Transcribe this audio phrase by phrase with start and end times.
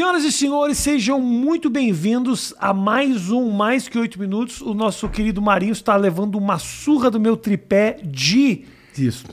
[0.00, 4.62] Senhoras e senhores, sejam muito bem-vindos a mais um Mais Que Oito Minutos.
[4.62, 8.64] O nosso querido Marinho está levando uma surra do meu tripé de
[8.96, 9.26] Isso.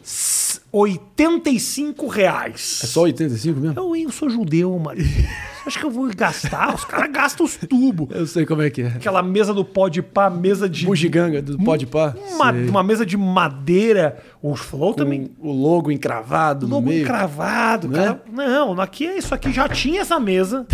[0.72, 2.82] S- 85 reais.
[2.84, 3.80] É só 85 mesmo?
[3.80, 4.82] Eu, eu sou judeu.
[4.96, 6.74] Você acha que eu vou gastar?
[6.74, 8.08] Os caras gastam os tubos.
[8.16, 8.88] Eu sei como é que é.
[8.88, 10.86] Aquela mesa do pó de pá, mesa de...
[10.86, 12.16] Bugiganga do Pode Pá.
[12.32, 14.18] Uma, uma mesa de madeira.
[14.42, 15.28] Os flow também...
[15.40, 17.04] Com o logo encravado Logo no meio.
[17.04, 17.98] encravado, Né?
[18.06, 18.22] cara.
[18.32, 20.66] Não, aqui é isso aqui já tinha essa mesa.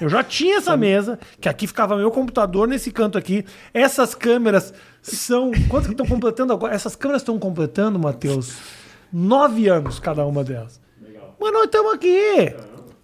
[0.00, 3.44] Eu já tinha essa mesa, que aqui ficava meu computador nesse canto aqui.
[3.74, 4.72] Essas câmeras
[5.02, 5.50] são.
[5.68, 6.74] Quanto que estão completando agora?
[6.74, 8.56] Essas câmeras estão completando, Matheus,
[9.12, 10.80] nove anos cada uma delas.
[11.40, 12.54] Mas nós estamos aqui.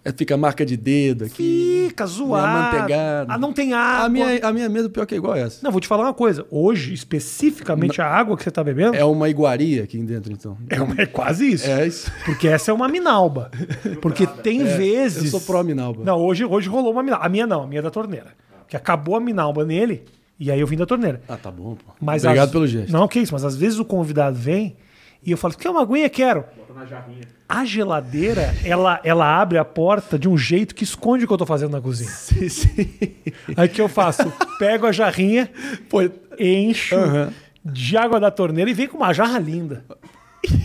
[0.05, 1.87] É, fica a marca de dedo aqui.
[1.89, 2.93] Fica zoado.
[3.27, 4.05] Ah, não tem água.
[4.05, 5.59] A minha, a minha mesa pior que é igual a essa.
[5.61, 6.45] Não, vou te falar uma coisa.
[6.49, 10.57] Hoje, especificamente, a água que você está bebendo É uma iguaria aqui dentro, então.
[10.69, 11.67] é, uma- é quase isso.
[11.69, 12.09] É isso.
[12.23, 13.51] Porque essa é uma minalba.
[14.01, 15.25] Porque tem vezes.
[15.25, 16.03] Eu sou pró Minalba.
[16.05, 17.25] Não, hoje, hoje rolou uma minalba.
[17.25, 18.27] A minha não, a minha é da torneira.
[18.69, 20.05] Que acabou a minalba nele
[20.39, 21.21] e aí eu vim da torneira.
[21.27, 21.91] Ah, tá bom, pô.
[21.99, 22.91] Mas Obrigado às- pelo gesto.
[22.93, 24.77] Não, que isso, mas às vezes o convidado vem
[25.25, 26.09] e eu falo, quer uma aguinha?
[26.09, 26.45] Quero.
[27.49, 31.37] A geladeira, ela, ela abre a porta de um jeito que esconde o que eu
[31.37, 32.09] tô fazendo na cozinha.
[32.11, 32.89] Sim, sim.
[33.55, 34.31] Aí o que eu faço?
[34.59, 35.49] Pego a jarrinha,
[35.89, 35.99] Pô,
[36.37, 37.33] encho Aham.
[37.65, 39.83] de água da torneira e vem com uma jarra linda.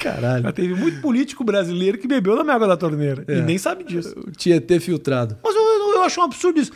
[0.00, 0.42] caralho.
[0.44, 3.42] Já teve muito político brasileiro que bebeu da minha água da torneira e É.
[3.42, 4.14] nem sabe disso.
[4.16, 5.36] O Tietê filtrado.
[5.42, 6.72] Mas eu, eu, eu acho um absurdo isso.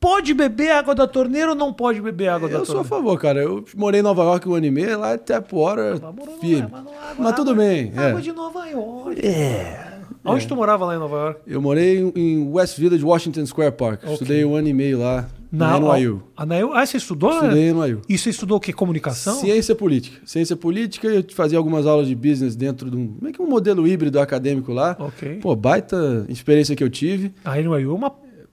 [0.00, 2.88] Pode beber água da torneira ou não pode beber água da Eu sou a torneira?
[2.88, 3.42] favor, cara.
[3.42, 6.38] Eu morei em Nova York um ano e meio, lá é tap water Mas morou-
[6.38, 6.68] firme.
[6.70, 7.92] mas não- água- Mas tudo água- bem.
[7.96, 8.08] é.
[8.10, 9.26] Água de Nova York.
[9.26, 9.98] É.
[10.24, 11.40] Onde tu morava lá em Nova York?
[11.46, 14.02] Eu morei em West Village, Washington Square Park.
[14.04, 16.22] Estudei um ano e meio lá na NYU.
[16.36, 16.72] Ah, na NYU?
[16.74, 17.30] Ah, você estudou?
[17.32, 18.02] Estudei no NYU.
[18.08, 18.72] E você estudou o quê?
[18.72, 19.36] Comunicação?
[19.36, 20.18] Ciência política.
[20.26, 23.86] Ciência política, eu fazia algumas aulas de business dentro de um, meio que um modelo
[23.88, 24.96] híbrido acadêmico lá.
[24.98, 25.38] Ok.
[25.40, 27.32] Pô, baita experiência que eu tive.
[27.44, 28.12] A NYU é uma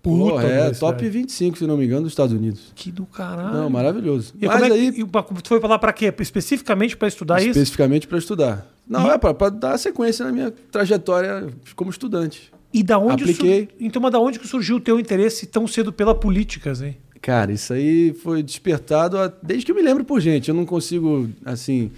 [0.10, 2.71] puta Pô, é, top 25, se não me engano, dos Estados Unidos.
[2.76, 3.54] Que do caralho.
[3.54, 4.33] Não, maravilhoso.
[4.39, 5.05] E Mas é aí, e
[5.43, 6.14] foi pra lá pra quê?
[6.20, 7.49] Especificamente pra estudar isso?
[7.49, 8.67] especificamente para estudar.
[8.88, 12.52] Não, E- é para dar sequência na minha trajetória como estudante.
[12.73, 13.61] E da onde Apliquei.
[13.66, 16.93] sur- Então, mas da onde que surgiu o teu interesse tão cedo pela política, assim?
[17.22, 20.49] Cara, isso aí foi despertado desde que eu me lembro por gente.
[20.49, 21.89] Eu não consigo, assim,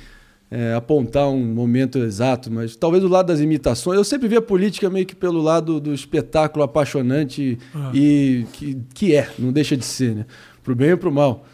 [0.49, 3.97] é, apontar um momento exato, mas talvez do lado das imitações.
[3.97, 7.91] Eu sempre vi a política meio que pelo lado do espetáculo apaixonante Ah.
[7.93, 10.25] e que, que é, não deixa de ser, né?
[10.63, 11.45] Pro bem ou pro mal.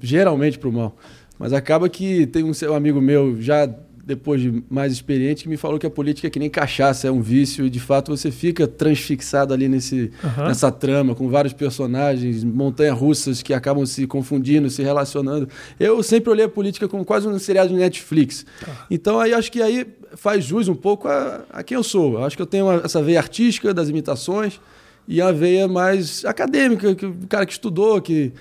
[0.00, 0.96] Geralmente pro mal.
[1.38, 3.68] Mas acaba que tem um, seu amigo meu, já
[4.06, 7.10] depois de mais experiente, que me falou que a política é que nem cachaça, é
[7.10, 10.46] um vício, e de fato você fica transfixado ali nesse, Aham.
[10.46, 15.48] nessa trama, com vários personagens, montanhas-russas que acabam se confundindo, se relacionando.
[15.80, 18.46] Eu sempre olhei a política como quase um seriado de Netflix.
[18.88, 19.84] Então aí acho que aí
[20.14, 22.14] faz jus um pouco a, a quem eu sou.
[22.14, 24.60] Eu Acho que eu tenho uma- essa veia artística das imitações
[25.08, 28.32] e a veia mais acadêmica, que o cara que estudou, que,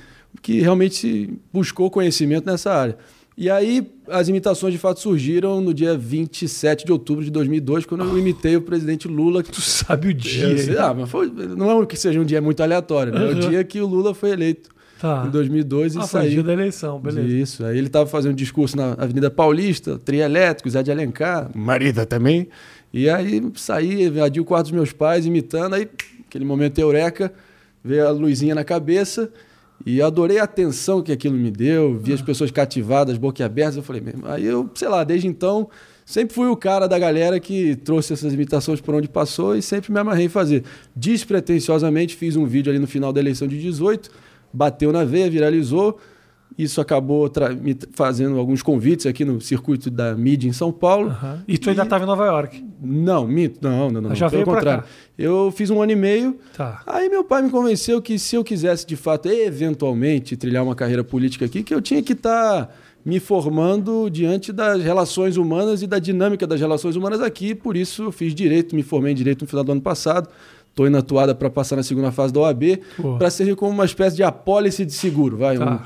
[0.44, 2.97] que realmente buscou conhecimento nessa área.
[3.38, 8.06] E aí as imitações de fato surgiram no dia 27 de outubro de 2002, quando
[8.06, 10.57] eu imitei o presidente Lula, Tu sabe o dia.
[10.57, 13.25] sei- ah, mas foi- não é que seja um dia muito aleatório, né?
[13.25, 14.69] É o dia que o Lula foi eleito
[15.01, 15.25] Tá.
[15.28, 16.44] em 2002 e Ah, foi o dia saiu.
[16.44, 17.28] da eleição, beleza.
[17.28, 17.66] Isso.
[17.66, 22.06] Aí ele estava fazendo um discurso na Avenida Paulista, trio elétrico, Zé de Alencar, marida
[22.06, 22.47] também.
[22.94, 25.73] E aí saí, invadi o quarto dos meus pais, imitando.
[25.73, 25.90] Aí,
[26.25, 27.34] aquele momento eureka,
[27.84, 29.29] veio a luzinha na cabeça.
[29.84, 33.78] E adorei a atenção que aquilo me deu, vi as pessoas cativadas, boquiabertas.
[33.78, 34.25] Eu falei, mesmo.
[34.25, 35.69] Aí eu, sei lá, desde então,
[36.06, 39.91] sempre fui o cara da galera que trouxe essas imitações por onde passou e sempre
[39.91, 40.64] me amarrei em fazer.
[40.96, 44.09] Despretensiosamente, fiz um vídeo ali no final da eleição de 18,
[44.53, 46.00] bateu na veia, viralizou.
[46.58, 47.30] Isso acabou
[47.62, 51.10] me fazendo alguns convites aqui no circuito da mídia em São Paulo.
[51.10, 51.44] Aham.
[51.46, 52.64] E tu ainda estava em Nova York.
[52.82, 54.10] Não, minto, não, não, não.
[54.10, 54.84] não, Já pelo contrário.
[54.84, 54.90] cá.
[55.18, 56.38] Eu fiz um ano e meio.
[56.56, 56.82] Tá.
[56.88, 61.04] Aí meu pai me convenceu que se eu quisesse de fato, eventualmente, trilhar uma carreira
[61.04, 62.74] política aqui, que eu tinha que estar
[63.04, 67.53] me formando diante das relações humanas e da dinâmica das relações humanas aqui.
[67.53, 70.30] Por isso eu fiz direito, me formei em direito no final do ano passado.
[70.70, 72.80] Estou indo atuada para passar na segunda fase da OAB,
[73.18, 75.38] para servir como uma espécie de apólice de seguro.
[75.38, 75.84] Vai, Tá.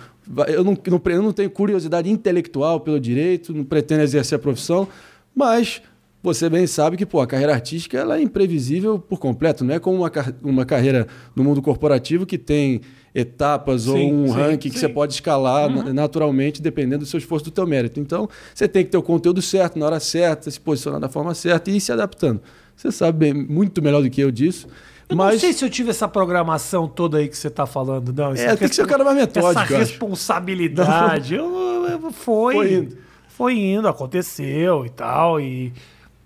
[0.47, 4.87] Eu, não, não eu não tenho curiosidade intelectual pelo direito, não pretendo exercer a profissão,
[5.35, 5.81] mas
[6.21, 9.63] você bem sabe que pô, a carreira artística ela é imprevisível por completo.
[9.63, 10.11] Não é como uma,
[10.43, 12.81] uma carreira no mundo corporativo que tem
[13.15, 14.81] etapas ou Sim, um sim, ranking que sim.
[14.81, 17.99] você pode escalar na- naturalmente dependendo do seu esforço do teu mérito.
[17.99, 21.33] Então, você tem que ter o conteúdo certo, na hora certa, se posicionar da forma
[21.33, 22.41] certa e ir se adaptando.
[22.75, 24.67] Você sabe bem, muito melhor do que eu disso.
[25.09, 28.13] Eu mas não sei se eu tive essa programação toda aí que você tá falando,
[28.13, 28.31] não.
[28.33, 31.33] É, tem que ser o cara mais metódico, Essa responsabilidade.
[31.35, 31.45] Eu,
[31.89, 32.97] eu- foi, Foi indo.
[33.27, 35.39] Foi indo, aconteceu e tal.
[35.39, 35.73] E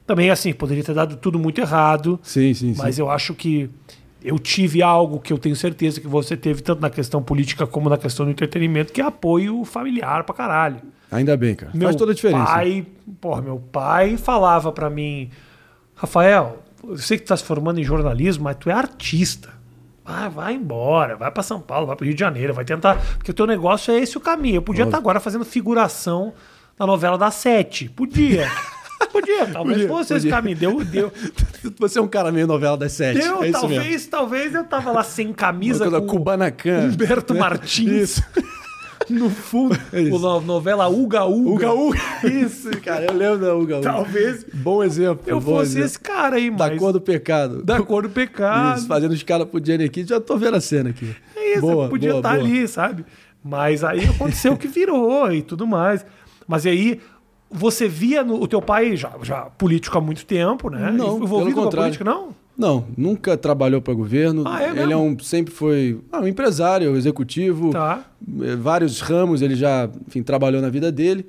[0.05, 2.19] Também, assim, poderia ter dado tudo muito errado.
[2.21, 2.81] Sim, sim, sim.
[2.81, 3.69] Mas eu acho que
[4.21, 7.89] eu tive algo que eu tenho certeza que você teve, tanto na questão política como
[7.89, 10.81] na questão do entretenimento, que é apoio familiar pra caralho.
[11.11, 11.71] Ainda bem, cara.
[11.73, 12.45] Meu Faz toda a diferença.
[12.45, 12.85] Pai,
[13.21, 15.29] porra, meu pai falava pra mim,
[15.95, 19.49] Rafael, eu sei que tu tá se formando em jornalismo, mas tu é artista.
[20.03, 22.97] Vai, vai embora, vai pra São Paulo, vai pro Rio de Janeiro, vai tentar.
[23.17, 24.55] Porque o teu negócio é esse o caminho.
[24.55, 26.33] Eu podia estar agora fazendo figuração
[26.77, 27.89] na novela da Sete.
[27.89, 28.49] Podia.
[29.11, 30.31] Podia, talvez Podia, fosse esse podia.
[30.31, 30.57] caminho.
[30.57, 31.11] Deu, deu.
[31.77, 33.19] Você é um cara meio novela das sete.
[33.19, 36.89] Deu, é talvez, talvez eu tava lá sem camisa com Kubanacan.
[36.91, 37.39] Humberto né?
[37.39, 38.23] Martins Isso.
[39.09, 39.77] no fundo.
[39.91, 40.01] É.
[40.01, 41.51] O no- novela Uga Uga.
[41.51, 41.99] Uga Uga.
[42.27, 43.05] Isso, cara.
[43.05, 43.81] Eu lembro da Uga Uga.
[43.91, 45.23] Talvez Bom exemplo.
[45.27, 45.85] eu bom fosse exemplo.
[45.85, 46.79] esse cara aí, Da mas...
[46.79, 47.63] cor do pecado.
[47.63, 48.77] da cor do pecado.
[48.79, 50.05] Isso, fazendo escala pro Jenny aqui.
[50.05, 51.15] Já tô vendo a cena aqui.
[51.35, 52.43] É isso, boa, podia boa, estar boa.
[52.43, 53.05] ali, sabe?
[53.43, 56.05] Mas aí aconteceu o que virou e tudo mais.
[56.47, 56.99] Mas aí
[57.51, 60.91] você via no, o teu pai já, já político há muito tempo, né?
[60.91, 61.97] Não, Envolvido pelo com a contrário.
[61.97, 62.29] política, não?
[62.57, 64.43] Não, nunca trabalhou para governo.
[64.45, 64.91] Ah, é ele mesmo?
[64.93, 67.71] é um, sempre foi ah, um empresário, executivo.
[67.71, 68.05] Tá.
[68.41, 71.25] Eh, Vários ramos ele já enfim, trabalhou na vida dele,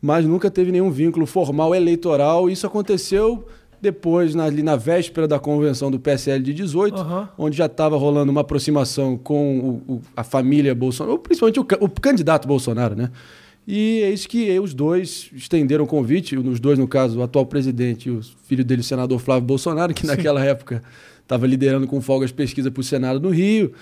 [0.00, 2.48] mas nunca teve nenhum vínculo formal eleitoral.
[2.48, 3.46] Isso aconteceu
[3.82, 7.28] depois, na, ali na véspera da convenção do PSL de 18, Aham.
[7.36, 9.58] onde já estava rolando uma aproximação com
[9.88, 13.10] o- o- a família Bolsonaro, principalmente o, o candidato Bolsonaro, né?
[13.66, 17.46] E é isso que os dois estenderam o convite, os dois, no caso, o atual
[17.46, 20.82] presidente e o filho dele, o senador Flávio Bolsonaro, que naquela época
[21.22, 23.72] estava liderando com folgas pesquisa para o Senado no Rio,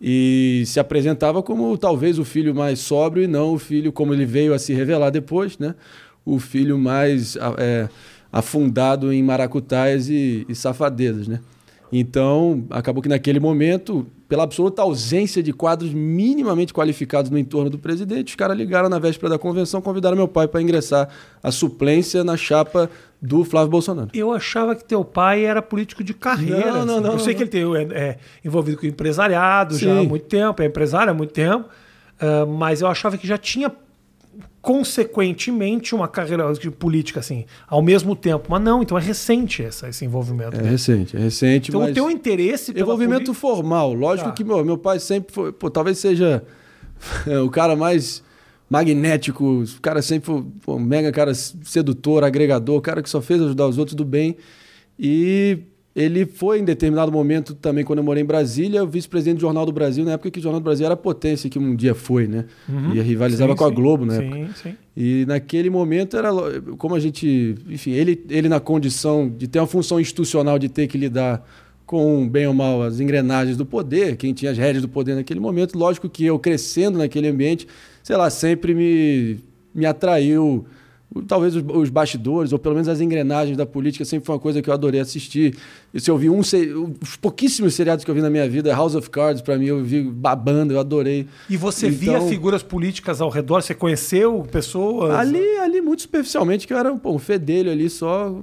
[0.00, 4.24] e se apresentava como talvez o filho mais sóbrio e não o filho, como ele
[4.24, 5.74] veio a se revelar depois, né?
[6.24, 7.88] o filho mais é,
[8.32, 11.26] afundado em maracutaias e, e safadezas.
[11.28, 11.40] Né?
[11.92, 17.78] Então, acabou que naquele momento, pela absoluta ausência de quadros minimamente qualificados no entorno do
[17.78, 21.08] presidente, os caras ligaram na véspera da convenção, convidaram meu pai para ingressar
[21.42, 22.88] a suplência na chapa
[23.20, 24.10] do Flávio Bolsonaro.
[24.14, 26.72] Eu achava que teu pai era político de carreira.
[26.72, 27.02] Não, não, assim.
[27.02, 30.06] não, Eu sei que ele tem, é, é envolvido com empresariado já há Sim.
[30.06, 31.68] muito tempo, é empresário há muito tempo,
[32.20, 33.70] ah, mas eu achava que já tinha
[34.60, 38.48] consequentemente uma carreira de política assim, ao mesmo tempo.
[38.50, 40.56] Mas não, então é recente essa, esse envolvimento.
[40.58, 43.92] É recente, é recente, então o teu interesse Envolvimento política- formal.
[43.94, 44.34] Lógico Tá.
[44.34, 46.42] que meu, meu pai sempre foi, pô, talvez seja
[47.44, 48.22] o cara mais
[48.68, 53.40] magnético, o cara sempre foi pô, mega cara sedutor, agregador, o cara que só fez
[53.42, 54.36] ajudar os outros do bem.
[54.98, 55.58] E
[55.94, 59.66] ele foi em determinado momento também, quando eu morei em Brasília, o vice-presidente do Jornal
[59.66, 61.94] do Brasil, na época que o Jornal do Brasil era a potência que um dia
[61.94, 62.44] foi, né?
[62.94, 63.70] E rivalizava Sim, com a.
[63.70, 64.50] Globo na sim, época.
[64.62, 66.30] Sim, E naquele momento era
[66.78, 70.86] como a gente, enfim, ele, ele na condição de ter uma função institucional de ter
[70.86, 71.44] que lidar
[71.84, 75.40] com, bem ou mal, as engrenagens do poder, quem tinha as rédeas do poder naquele
[75.40, 77.66] momento, lógico que eu crescendo naquele ambiente,
[78.00, 79.40] sei lá, sempre me,
[79.74, 80.64] me atraiu,
[81.26, 84.70] talvez os, bastidores, ou pelo menos as engrenagens da política, sempre foi uma coisa que
[84.70, 85.56] eu adorei assistir.
[85.92, 88.94] E se eu vi um, os pouquíssimos seriados que eu vi na minha vida, House
[88.94, 91.26] of Cards, para mim, eu vi babando, eu adorei.
[91.48, 93.62] E você via Então- figuras políticas ao redor?
[93.62, 95.12] Você conheceu pessoas?
[95.14, 98.40] Ali, ali, muito superficialmente, que eu era pô, um fedelho ali só.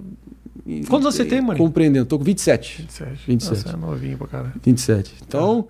[0.89, 1.57] Quantos você tem, Mari?
[1.57, 2.05] Compreendendo.
[2.05, 2.81] Tô com 27.
[2.81, 3.11] 27.
[3.27, 3.63] 27.
[3.65, 4.53] Nossa, é novinho pra caralho.
[4.61, 5.13] 27.
[5.25, 5.67] Então,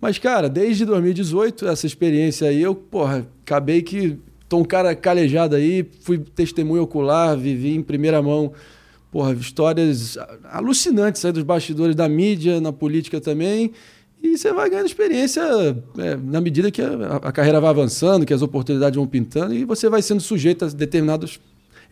[0.00, 4.18] mas, cara, desde 2018, essa experiência aí, eu, porra, acabei que.
[4.50, 8.52] Tô um cara calejado aí, fui testemunho ocular, vivi em primeira mão,
[9.08, 10.18] porra, histórias
[10.50, 13.70] alucinantes aí dos bastidores da mídia, na política também.
[14.20, 15.40] E você vai ganhando experiência
[15.98, 19.64] é, na medida que a, a carreira vai avançando, que as oportunidades vão pintando, e
[19.64, 21.38] você vai sendo sujeito a determinados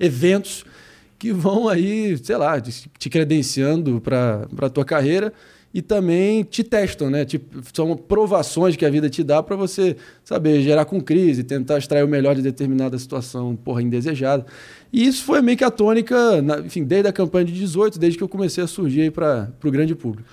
[0.01, 0.65] eventos
[1.17, 5.33] que vão aí, sei lá, te te credenciando para a tua carreira
[5.79, 7.25] e também te testam, né?
[7.25, 11.79] Tipo, são provações que a vida te dá para você saber gerar com crise, tentar
[11.79, 14.45] extrair o melhor de determinada situação, porra, indesejada.
[14.93, 18.19] E isso foi meio que a tônica, na- enfim, desde a campanha de 18, desde
[18.19, 20.29] que eu comecei a surgir para o grande público.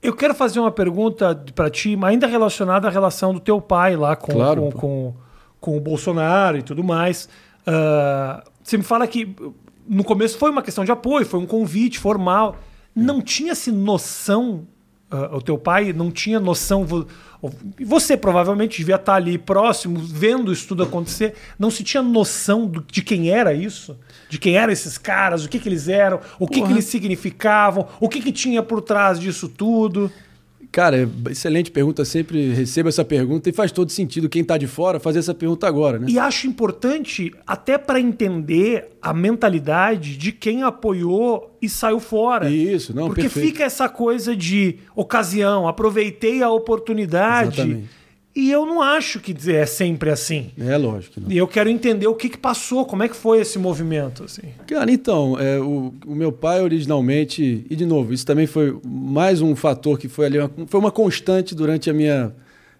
[0.00, 3.96] Eu quero fazer uma pergunta para ti, mas ainda relacionada à relação do teu pai
[3.96, 5.14] lá com, Claro, com, com,
[5.60, 7.28] com o Bolsonaro e tudo mais.
[7.66, 9.34] Ah, você me fala que
[9.88, 12.56] no começo foi uma questão de apoio, foi um convite formal.
[12.94, 14.66] Não tinha-se noção,
[15.10, 17.06] ah, o teu pai não tinha noção, vo-
[17.84, 22.84] você provavelmente devia estar ali próximo, vendo isso tudo acontecer, não se tinha noção do-
[22.86, 23.96] de quem era isso?
[24.28, 27.88] De quem eram esses caras, o que, que eles eram, o que, que eles significavam,
[27.98, 30.10] o que, que tinha por trás disso tudo?
[30.72, 34.98] Cara, excelente pergunta, sempre recebo essa pergunta e faz todo sentido quem está de fora
[34.98, 36.06] fazer essa pergunta agora, né?
[36.08, 42.48] E acho importante até para entender a mentalidade de quem apoiou e saiu fora.
[42.48, 43.46] Isso, não, Porque perfeito.
[43.48, 47.60] fica essa coisa de ocasião, aproveitei a oportunidade.
[47.60, 48.01] Exatamente.
[48.34, 50.50] E eu não acho que é sempre assim.
[50.58, 51.20] É lógico.
[51.20, 51.30] Não.
[51.30, 54.24] E eu quero entender o que, que passou, como é que foi esse movimento.
[54.24, 54.48] Assim.
[54.66, 59.42] Cara, então, é, o, o, meu pai originalmente, e de novo, isso também foi mais
[59.42, 62.32] um fator que foi ali, uma, foi uma constante durante a minha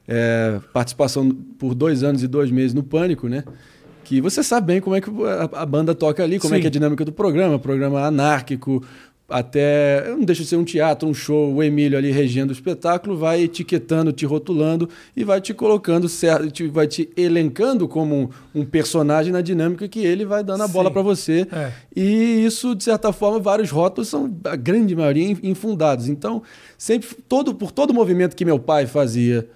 [0.08, 1.28] é, participação
[1.58, 3.44] por dois anos e dois meses no Pânico, né?
[4.04, 6.58] Que você sabe bem como é que a, a banda toca ali, como Sim.
[6.58, 8.82] é que é a dinâmica do programa, programa anárquico,
[9.32, 10.06] até.
[10.08, 13.42] Não deixa de ser um teatro, um show, o Emílio ali regendo o espetáculo, vai
[13.42, 18.14] etiquetando, te rotulando e vai te colocando certo, vai te elencando como
[18.54, 21.46] um, um personagem na dinâmica que ele vai dando a bola para você.
[21.50, 21.72] É.
[21.96, 26.08] E isso, de certa forma, vários rótulos são, a grande maioria, infundados.
[26.08, 26.42] Então,
[26.76, 29.48] sempre, todo, por todo o movimento que meu pai fazia,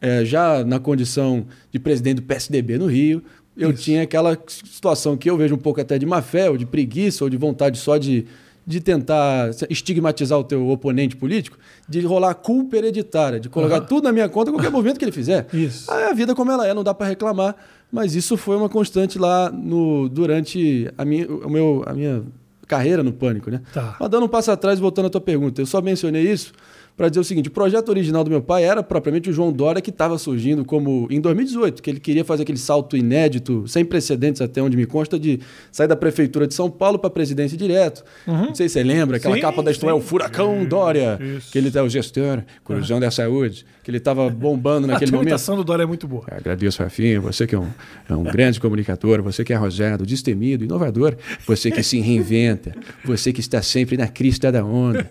[0.00, 3.22] é, já na condição de presidente do PSDB no Rio,
[3.56, 3.82] eu isso.
[3.82, 7.24] tinha aquela situação que eu vejo um pouco até de má fé, ou de preguiça,
[7.24, 8.26] ou de vontade só de
[8.66, 11.56] de tentar estigmatizar o teu oponente político,
[11.88, 13.86] de rolar culpa hereditária, de colocar uhum.
[13.86, 15.46] tudo na minha conta qualquer movimento que ele fizer.
[15.52, 15.90] Isso.
[15.90, 17.54] Aí a vida como ela é, não dá para reclamar,
[17.92, 22.24] mas isso foi uma constante lá no durante a minha, o meu, a minha
[22.66, 23.60] carreira no Pânico, né?
[23.72, 23.96] Tá.
[24.00, 26.52] Mas dando um passo atrás, voltando à tua pergunta, eu só mencionei isso
[26.96, 29.82] para dizer o seguinte: o projeto original do meu pai era propriamente o João Dória
[29.82, 34.40] que estava surgindo como em 2018, que ele queria fazer aquele salto inédito, sem precedentes
[34.40, 38.04] até onde me consta, de sair da prefeitura de São Paulo para a presidência direto.
[38.26, 38.46] Uhum.
[38.46, 41.18] Não sei se você lembra, aquela sim, capa da história, é o Furacão sim, Dória,
[41.20, 41.52] isso.
[41.52, 43.00] que ele é o gestor, cruzão uhum.
[43.00, 45.26] da saúde, que ele estava bombando naquele momento.
[45.26, 46.24] A imitação do Dória é muito boa.
[46.30, 47.68] Eu agradeço, Rafinha, você que é um,
[48.08, 52.74] é um grande comunicador, você que é arrojado, destemido, inovador, você que se reinventa,
[53.04, 55.08] você que está sempre na crista da onda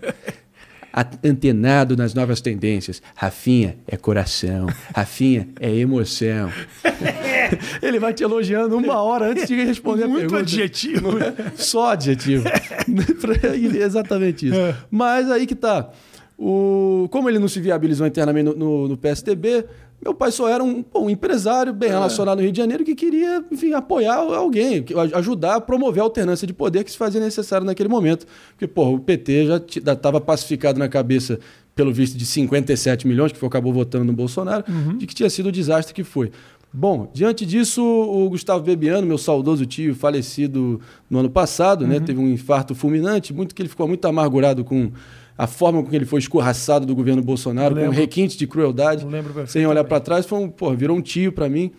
[1.24, 3.02] antenado nas novas tendências.
[3.14, 6.50] Rafinha é coração, Rafinha é emoção.
[7.82, 10.42] Ele vai te elogiando uma hora antes de responder Muito a pergunta.
[10.42, 11.10] adjetivo.
[11.56, 12.48] Só adjetivo.
[13.78, 14.56] Exatamente isso.
[14.56, 14.74] É.
[14.90, 15.90] Mas aí que tá.
[16.38, 19.64] O, como ele não se viabilizou internamente no, no, no PSDB,
[20.02, 21.92] meu pai só era um, um empresário bem é.
[21.92, 26.46] relacionado no Rio de Janeiro que queria, enfim, apoiar alguém, ajudar a promover a alternância
[26.46, 28.26] de poder que se fazia necessário naquele momento.
[28.50, 31.38] Porque, porra, o PT já estava pacificado na cabeça,
[31.74, 34.98] pelo visto, de 57 milhões, que foi, acabou votando no Bolsonaro, uhum.
[34.98, 36.30] de que tinha sido o desastre que foi.
[36.72, 40.78] Bom, diante disso, o Gustavo Bebiano, meu saudoso tio, falecido
[41.08, 42.00] no ano passado, né, uhum.
[42.00, 44.92] né, teve um infarto fulminante, muito que ele ficou muito amargurado com
[45.36, 49.06] a forma com que ele foi escorraçado do governo Bolsonaro, com requinte de crueldade,
[49.46, 51.70] sem olhar para trás, foi um, pô, virou um tio para mim.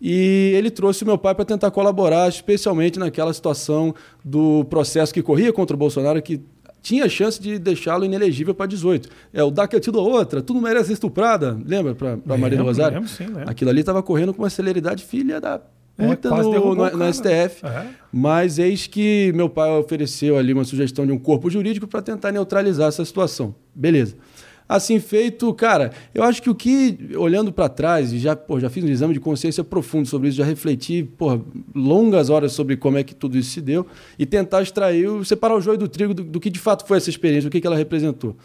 [0.00, 5.22] E ele trouxe o meu pai para tentar colaborar, especialmente naquela situação do processo que
[5.22, 6.40] corria contra o Bolsonaro, que
[6.80, 9.08] tinha chance de deixá-lo inelegível para 18.
[9.32, 12.98] É o daqui a outra, tu não merece estuprada, lembra, para Maria Rosário?
[12.98, 13.50] Lembro, sim, lembro.
[13.50, 15.60] Aquilo ali estava correndo com uma celeridade filha da
[15.98, 17.66] puta é, no, no, no, STF.
[17.66, 17.86] É.
[18.12, 22.30] Mas eis que meu pai ofereceu ali uma sugestão de um corpo jurídico para tentar
[22.30, 23.54] neutralizar essa situação.
[23.74, 24.14] Beleza.
[24.68, 28.68] Assim feito, cara, eu acho que o que, olhando para trás, e já, pô, já
[28.68, 31.40] fiz um exame de consciência profundo sobre isso, já refleti pô,
[31.74, 33.86] longas horas sobre como é que tudo isso se deu
[34.18, 37.08] e tentar extrair, separar o joio do trigo do, do que de fato foi essa
[37.08, 38.36] experiência, o que, que ela representou.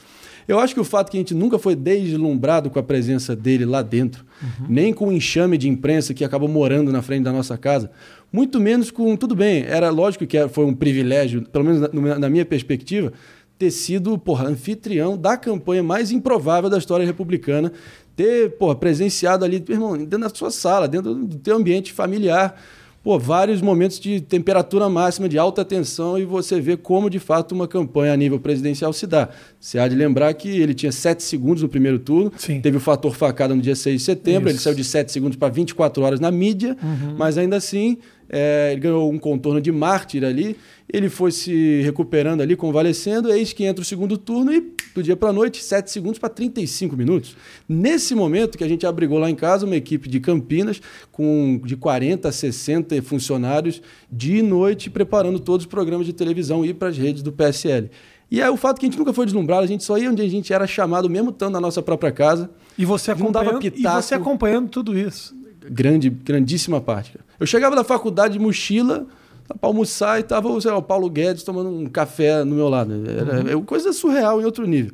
[0.48, 3.66] Eu acho que o fato que a gente nunca foi deslumbrado com a presença dele
[3.66, 4.66] lá dentro, uhum.
[4.70, 7.92] nem com o enxame de imprensa que acabou morando na frente da nossa casa,
[8.32, 9.16] muito menos com.
[9.16, 13.14] Tudo bem, era lógico que foi um privilégio, pelo menos na, na minha perspectiva,
[13.58, 17.72] ter sido porra, anfitrião da campanha mais improvável da história republicana,
[18.16, 22.60] ter porra, presenciado ali, irmão, dentro da sua sala, dentro do teu ambiente familiar
[23.04, 27.52] pô, vários momentos de temperatura máxima, de alta tensão, e você vê como, de fato,
[27.52, 29.30] uma campanha a nível presidencial se dá.
[29.60, 32.62] Você há de lembrar que ele tinha 7 segundos no primeiro turno, Sim.
[32.62, 34.58] teve o fator facada no dia 6 de setembro, Isso.
[34.58, 37.16] ele saiu de 7 segundos para 24 horas na mídia, uhum.
[37.18, 37.98] mas ainda assim
[38.36, 40.58] é, ele ganhou um contorno de mártir ali,
[40.92, 45.16] ele foi se recuperando ali, convalescendo, eis que entra o segundo turno e do dia
[45.16, 47.38] para a noite, 7 segundos para 35 minutos.
[47.70, 51.76] Nesse momento que a gente abrigou lá em casa uma equipe de Campinas com de
[51.76, 56.98] 40 a 60 funcionários de noite preparando todos os programas de televisão e para as
[56.98, 57.92] redes do PSL.
[58.32, 60.24] E aí o fato que a gente nunca foi deslumbrado, a gente só ia onde
[60.24, 62.50] a gente era chamado, mesmo estando na nossa própria casa.
[62.76, 65.36] E você acompanhando, e você acompanhando tudo isso.
[65.70, 67.18] Grande, grandíssima parte.
[67.40, 69.08] Eu chegava da faculdade de mochila
[69.48, 72.94] para almoçar e tava lá, o Paulo Guedes tomando um café no meu lado.
[73.08, 73.64] Era uhum.
[73.64, 74.94] coisa surreal em outro nível.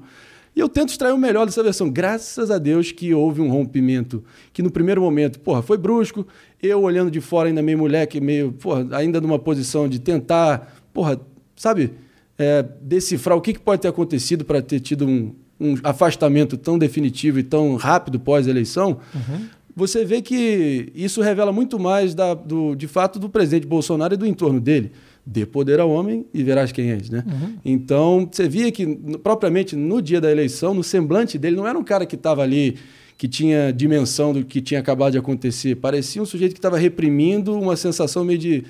[0.55, 1.89] E eu tento extrair o melhor dessa versão.
[1.89, 6.27] Graças a Deus que houve um rompimento que no primeiro momento, porra, foi brusco.
[6.61, 11.19] Eu olhando de fora ainda meio moleque, meio, porra, ainda numa posição de tentar, porra,
[11.55, 11.93] sabe,
[12.37, 16.77] é, decifrar o que, que pode ter acontecido para ter tido um, um afastamento tão
[16.77, 18.99] definitivo e tão rápido pós-eleição.
[19.13, 24.13] Uhum você vê que isso revela muito mais da, do, de fato do presidente Bolsonaro
[24.13, 24.91] e do entorno dele.
[25.25, 27.23] Dê poder ao homem e verás quem és, né?
[27.25, 27.53] Uhum.
[27.63, 28.85] Então, você via que,
[29.23, 32.75] propriamente no dia da eleição, no semblante dele, não era um cara que estava ali
[33.17, 35.75] que tinha dimensão do que tinha acabado de acontecer.
[35.75, 38.63] Parecia um sujeito que estava reprimindo uma sensação meio de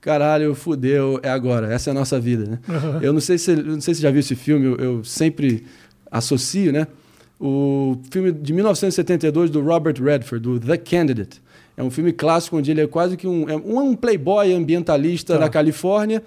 [0.00, 2.58] caralho, fudeu, é agora, essa é a nossa vida, né?
[2.68, 3.00] Uhum.
[3.02, 5.64] Eu não sei se não sei se já viu esse filme, eu, eu, sempre
[6.10, 6.86] associo, né?
[7.38, 11.42] O filme de 1972 do Robert Redford, do The Candidate.
[11.76, 15.40] É um filme clássico onde ele é quase que um, é um playboy ambientalista tá.
[15.40, 16.22] na Califórnia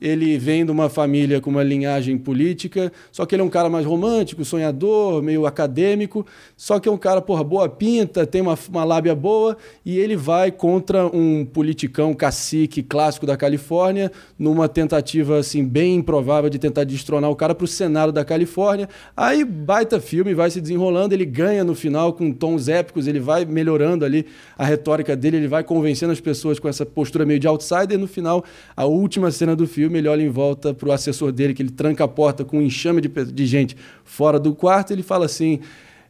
[0.00, 3.68] ele vem de uma família com uma linhagem política, só que ele é um cara
[3.68, 8.58] mais romântico, sonhador, meio acadêmico, só que é um cara, porra, boa pinta, tem uma,
[8.68, 15.38] uma lábia boa, e ele vai contra um politicão cacique clássico da Califórnia, numa tentativa,
[15.38, 18.88] assim, bem improvável de tentar destronar o cara para o Senado da Califórnia.
[19.16, 23.44] Aí, baita filme, vai se desenrolando, ele ganha no final com tons épicos, ele vai
[23.44, 27.46] melhorando ali a retórica dele, ele vai convencendo as pessoas com essa postura meio de
[27.46, 28.44] outsider, no final,
[28.76, 31.70] a última cena do filme, ele olha em volta para o assessor dele, que ele
[31.70, 35.26] tranca a porta com um enxame de, de gente fora do quarto, e ele fala
[35.26, 35.60] assim.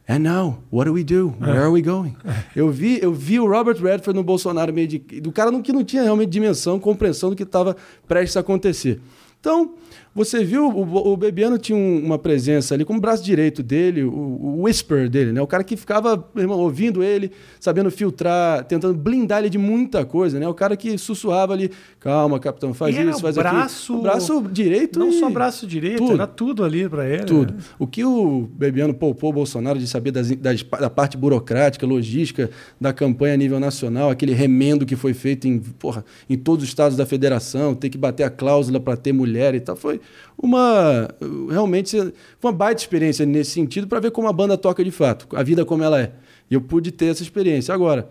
[0.07, 1.33] And now, what do we do?
[1.41, 2.15] Where are we going?
[2.55, 5.83] Eu vi, eu vi o Robert Redford no Bolsonaro meio de, do cara que não
[5.83, 7.75] tinha realmente dimensão, compreensão do que estava
[8.07, 9.01] prestes a acontecer.
[9.39, 9.73] Então,
[10.15, 14.01] você viu, o, o Bebiano tinha um, uma presença ali, como o braço direito dele,
[14.01, 15.41] o, o, whisper dele, né?
[15.41, 20.39] O cara que ficava irmão, ouvindo ele, sabendo filtrar, tentando blindar ele de muita coisa,
[20.39, 20.47] né?
[20.47, 21.69] O cara que sussurrava ali,
[21.99, 24.03] calma, capitão, faz e isso, faz braço, aquilo.
[24.03, 26.13] Braço direito Não só braço direito, tudo.
[26.13, 27.25] era tudo ali para ele.
[27.25, 27.53] Tudo.
[27.53, 27.59] Né?
[27.77, 32.49] O que o Bebiano poupou o Bolsonaro de saber das, das, da parte burocrática, logística
[32.79, 36.69] da campanha a nível nacional, aquele remendo que foi feito em, porra, em todos os
[36.69, 39.99] estados da federação, ter que bater a cláusula para ter mulher e tal, foi
[40.37, 41.09] uma
[41.49, 41.97] realmente
[42.41, 45.65] uma baita experiência nesse sentido para ver como a banda toca de fato, a vida
[45.65, 46.11] como ela é.
[46.49, 47.73] E eu pude ter essa experiência.
[47.73, 48.09] Agora,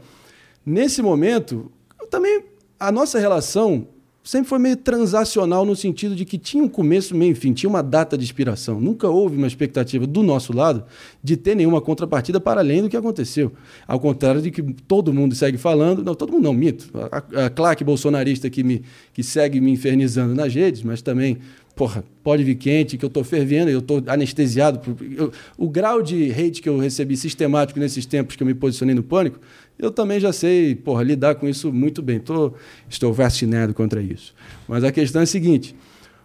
[0.64, 1.70] nesse momento,
[2.10, 2.44] também
[2.78, 3.86] a nossa relação
[4.24, 7.82] sempre foi meio transacional no sentido de que tinha um começo, meio fim, tinha uma
[7.82, 8.80] data de inspiração.
[8.80, 10.82] Nunca houve uma expectativa do nosso lado
[11.22, 13.52] de ter nenhuma contrapartida para além do que aconteceu.
[13.86, 16.90] Ao contrário de que todo mundo segue falando, não, todo mundo não, mito.
[16.94, 18.82] A, a claque bolsonarista que, me,
[19.12, 21.38] que segue me infernizando nas redes, mas também
[21.74, 24.80] porra, pode vir quente, que eu estou fervendo, eu estou anestesiado.
[25.16, 28.94] Eu, o grau de hate que eu recebi sistemático nesses tempos que eu me posicionei
[28.94, 29.38] no pânico,
[29.78, 32.20] eu também já sei, porra, lidar com isso muito bem.
[32.20, 32.52] Tô,
[32.88, 34.34] estou vacinado contra isso.
[34.68, 35.74] Mas a questão é a seguinte.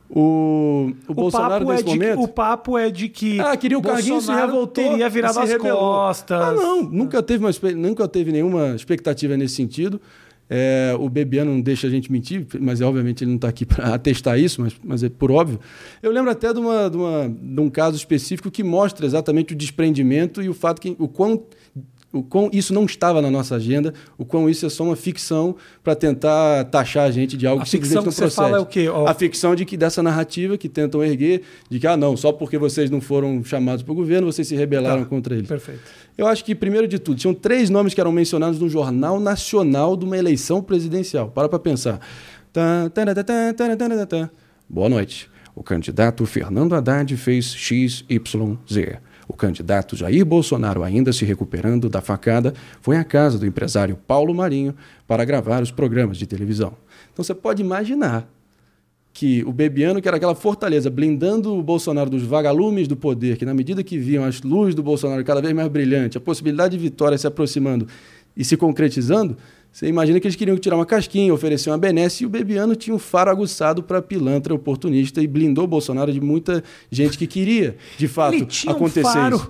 [0.10, 2.18] O, o, o Bolsonaro nesse é momento.
[2.18, 3.40] Que, o papo é de que.
[3.40, 4.84] Ah, queria o carguinho, se revoltou.
[4.84, 6.42] Teria virado as costas.
[6.42, 6.84] Ah, não.
[6.84, 10.02] Nunca teve, uma, nunca teve nenhuma expectativa nesse sentido.
[10.50, 13.94] É, o Bebiano não deixa a gente mentir, mas obviamente ele não está aqui para
[13.94, 15.60] atestar isso, mas, mas é por óbvio.
[16.02, 19.56] Eu lembro até de, uma, de, uma, de um caso específico que mostra exatamente o
[19.56, 21.44] desprendimento e o fato que o quão
[22.12, 25.56] o quão isso não estava na nossa agenda, o quão isso é só uma ficção
[25.84, 28.66] para tentar taxar a gente de algo a que ficção que você fala é o
[28.66, 28.90] quê?
[28.90, 29.08] Oh.
[29.08, 32.58] A ficção de que dessa narrativa que tentam erguer de que ah não, só porque
[32.58, 35.10] vocês não foram chamados para o governo, vocês se rebelaram tá.
[35.10, 35.48] contra eles.
[35.48, 35.82] Perfeito.
[36.18, 39.96] Eu acho que primeiro de tudo, tinham três nomes que eram mencionados no jornal nacional
[39.96, 41.30] de uma eleição presidencial.
[41.30, 42.00] Para para pensar.
[44.68, 45.30] Boa noite.
[45.56, 48.04] O candidato Fernando Haddad fez XYZ.
[49.30, 54.34] O candidato Jair Bolsonaro, ainda se recuperando da facada, foi à casa do empresário Paulo
[54.34, 54.74] Marinho
[55.08, 56.74] para gravar os programas de televisão.
[57.14, 58.28] Então você pode imaginar
[59.14, 63.46] que o Bebiano, que era aquela fortaleza, blindando o Bolsonaro dos vagalumes do poder, que
[63.46, 66.82] na medida que viam as luzes do Bolsonaro cada vez mais brilhante, a possibilidade de
[66.84, 67.88] vitória se aproximando
[68.36, 69.38] e se concretizando,
[69.80, 72.94] você imagina que eles queriam tirar uma casquinha, oferecer uma benesse, e o Bebiano tinha
[72.94, 76.62] um faro aguçado para pilantra oportunista e blindou o Bolsonaro de muita
[76.92, 79.48] gente que queria, de fato, Ele tinha acontecer um faro.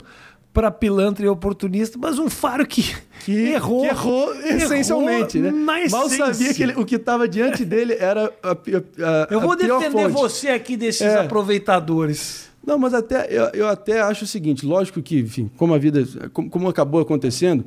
[0.53, 3.81] Para pilantra e oportunista, mas um faro que, que errou.
[3.81, 5.87] Que errou essencialmente, errou né?
[5.89, 9.55] Mal sabia que ele, o que estava diante dele era a, a, a Eu vou
[9.55, 10.13] defender fonte.
[10.13, 11.21] você aqui desses é.
[11.21, 12.49] aproveitadores.
[12.63, 16.03] Não, mas até eu, eu, até acho o seguinte: lógico que, enfim, como a vida,
[16.33, 17.65] como, como acabou acontecendo,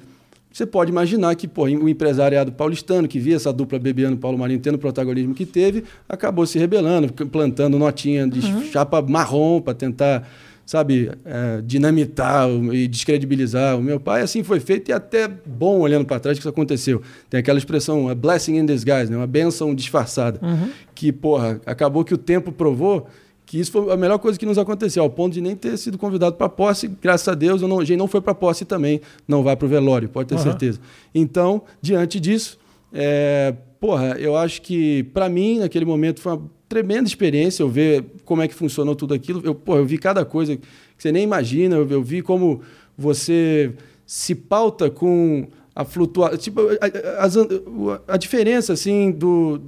[0.52, 4.60] você pode imaginar que pô, o empresariado paulistano, que via essa dupla Bebiano Paulo Marinho
[4.60, 8.62] tendo o protagonismo que teve, acabou se rebelando, plantando notinha de uhum.
[8.64, 10.28] chapa marrom para tentar,
[10.66, 14.22] sabe, é, dinamitar e descredibilizar o meu pai.
[14.22, 17.00] Assim foi feito e até bom olhando para trás que isso aconteceu.
[17.30, 19.16] Tem aquela expressão, a blessing in disguise, né?
[19.16, 20.68] uma benção disfarçada, uhum.
[20.94, 23.06] que, porra, acabou que o tempo provou
[23.52, 25.98] que isso foi a melhor coisa que nos aconteceu, ao ponto de nem ter sido
[25.98, 26.88] convidado para posse.
[26.88, 29.68] Graças a Deus, não, a gente não foi para posse também, não vai para o
[29.68, 30.40] velório, pode ter uhum.
[30.40, 30.80] certeza.
[31.14, 32.58] Então, diante disso,
[32.90, 38.02] é, porra, eu acho que, para mim, naquele momento, foi uma tremenda experiência eu ver
[38.24, 39.42] como é que funcionou tudo aquilo.
[39.44, 40.62] Eu, porra, eu vi cada coisa que
[40.96, 42.62] você nem imagina, eu, eu vi como
[42.96, 43.74] você
[44.06, 46.38] se pauta com a flutuação.
[46.38, 49.60] Tipo, a, a, a, a diferença, assim, do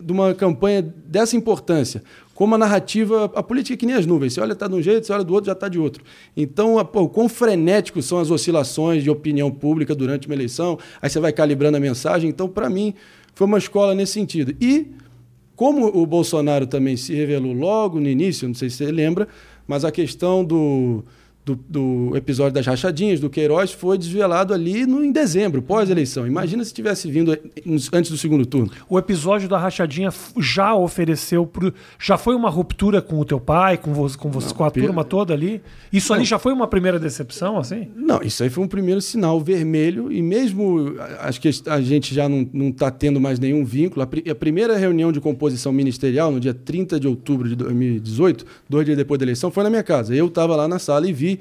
[0.00, 2.02] de uma campanha dessa importância,
[2.38, 4.34] como a narrativa, a política é que nem as nuvens.
[4.34, 6.04] Você olha, está de um jeito, você olha do outro, já está de outro.
[6.36, 11.10] Então, a, pô, quão frenéticos são as oscilações de opinião pública durante uma eleição, aí
[11.10, 12.30] você vai calibrando a mensagem.
[12.30, 12.94] Então, para mim,
[13.34, 14.54] foi uma escola nesse sentido.
[14.60, 14.86] E,
[15.56, 19.26] como o Bolsonaro também se revelou logo no início, não sei se você lembra,
[19.66, 21.02] mas a questão do
[21.48, 26.26] do, do, episódio das rachadinhas, do Queiroz, foi desvelado ali no, em dezembro, pós-eleição.
[26.26, 27.36] Imagina se tivesse vindo
[27.92, 28.70] antes do segundo turno.
[28.88, 31.46] O episódio da rachadinha já ofereceu.
[31.46, 34.70] Pro, já foi uma ruptura com o teu pai, com, você, com, você, com a
[34.70, 35.62] turma toda ali?
[35.92, 36.16] Isso não.
[36.16, 37.88] ali já foi uma primeira decepção, assim?
[37.96, 42.28] Não, isso aí foi um primeiro sinal vermelho, e mesmo acho que a gente já
[42.28, 44.02] não está tendo mais nenhum vínculo.
[44.02, 48.84] A, a primeira reunião de composição ministerial, no dia 30 de outubro de 2018, dois
[48.84, 50.14] dias depois da eleição, foi na minha casa.
[50.14, 51.37] Eu estava lá na sala e vi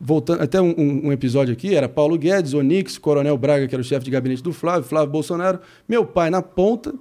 [0.00, 3.84] voltando até um, um, episódio aqui, era Paulo Guedes, Onix, Coronel Braga, que era o
[3.84, 6.94] chefe de gabinete do Flávio, Flávio Bolsonaro, meu pai na ponta,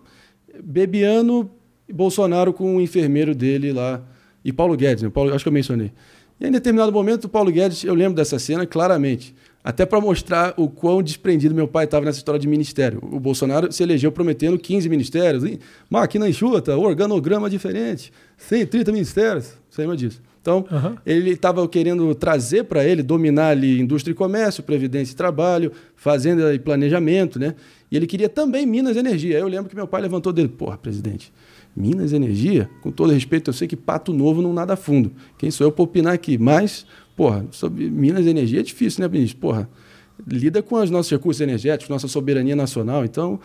[0.63, 1.49] Bebiano
[1.87, 4.03] e Bolsonaro com o enfermeiro dele lá,
[4.43, 5.09] e Paulo Guedes, né?
[5.09, 5.91] Paulo, acho que eu mencionei.
[6.39, 10.53] E em determinado momento, o Paulo Guedes, eu lembro dessa cena claramente, até para mostrar
[10.55, 12.99] o quão desprendido meu pai estava nessa história de ministério.
[13.01, 15.43] O Bolsonaro se elegeu prometendo 15 ministérios,
[15.89, 20.21] máquina enxuta, organograma diferente, 130 ministérios, você lembra disso?
[20.47, 20.95] Então, uhum.
[21.05, 26.53] ele estava querendo trazer para ele, dominar ali indústria e comércio, previdência e trabalho, fazenda
[26.53, 27.53] e planejamento, né?
[27.91, 29.35] E ele queria também Minas Energia.
[29.35, 31.33] Aí eu lembro que meu pai levantou dele, porra, presidente,
[31.75, 32.69] Minas Energia?
[32.81, 35.11] Com todo respeito, eu sei que pato novo não nada fundo.
[35.37, 36.37] Quem sou eu para opinar aqui?
[36.37, 39.41] Mas, porra, sobre Minas e Energia é difícil, né, ministro?
[39.41, 39.69] Porra,
[40.25, 43.03] lida com os nossos recursos energéticos, nossa soberania nacional.
[43.03, 43.37] Então,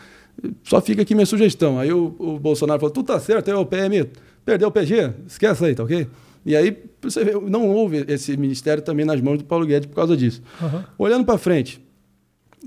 [0.63, 1.81] só fica aqui minha sugestão.
[1.81, 4.09] Aí o, o Bolsonaro falou, tu tá certo, aí o PM
[4.45, 6.07] perdeu o PG, esquece aí, tá ok?
[6.47, 9.97] E aí você vê, não houve esse ministério também nas mãos do Paulo Guedes por
[9.97, 10.43] causa disso.
[10.61, 10.83] Uhum.
[10.99, 11.81] Olhando para frente,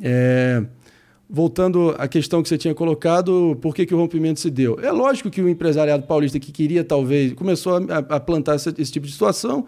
[0.02, 0.64] é,
[1.30, 4.80] voltando à questão que você tinha colocado, por que, que o rompimento se deu?
[4.82, 8.92] É lógico que o empresariado paulista que queria talvez começou a, a plantar esse, esse
[8.92, 9.66] tipo de situação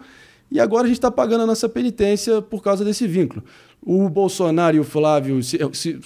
[0.50, 3.42] e agora a gente está pagando a nossa penitência por causa desse vínculo.
[3.80, 5.98] O Bolsonaro e o Flávio se, se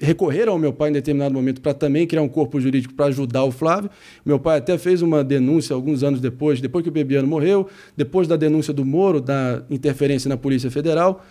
[0.00, 3.44] recorreram ao meu pai em determinado momento para também criar um corpo jurídico para ajudar
[3.44, 3.90] o Flávio.
[4.24, 8.26] Meu pai até fez uma denúncia alguns anos depois, depois que o Bebiano morreu, depois
[8.26, 11.24] da denúncia do Moro, da interferência na Polícia Federal.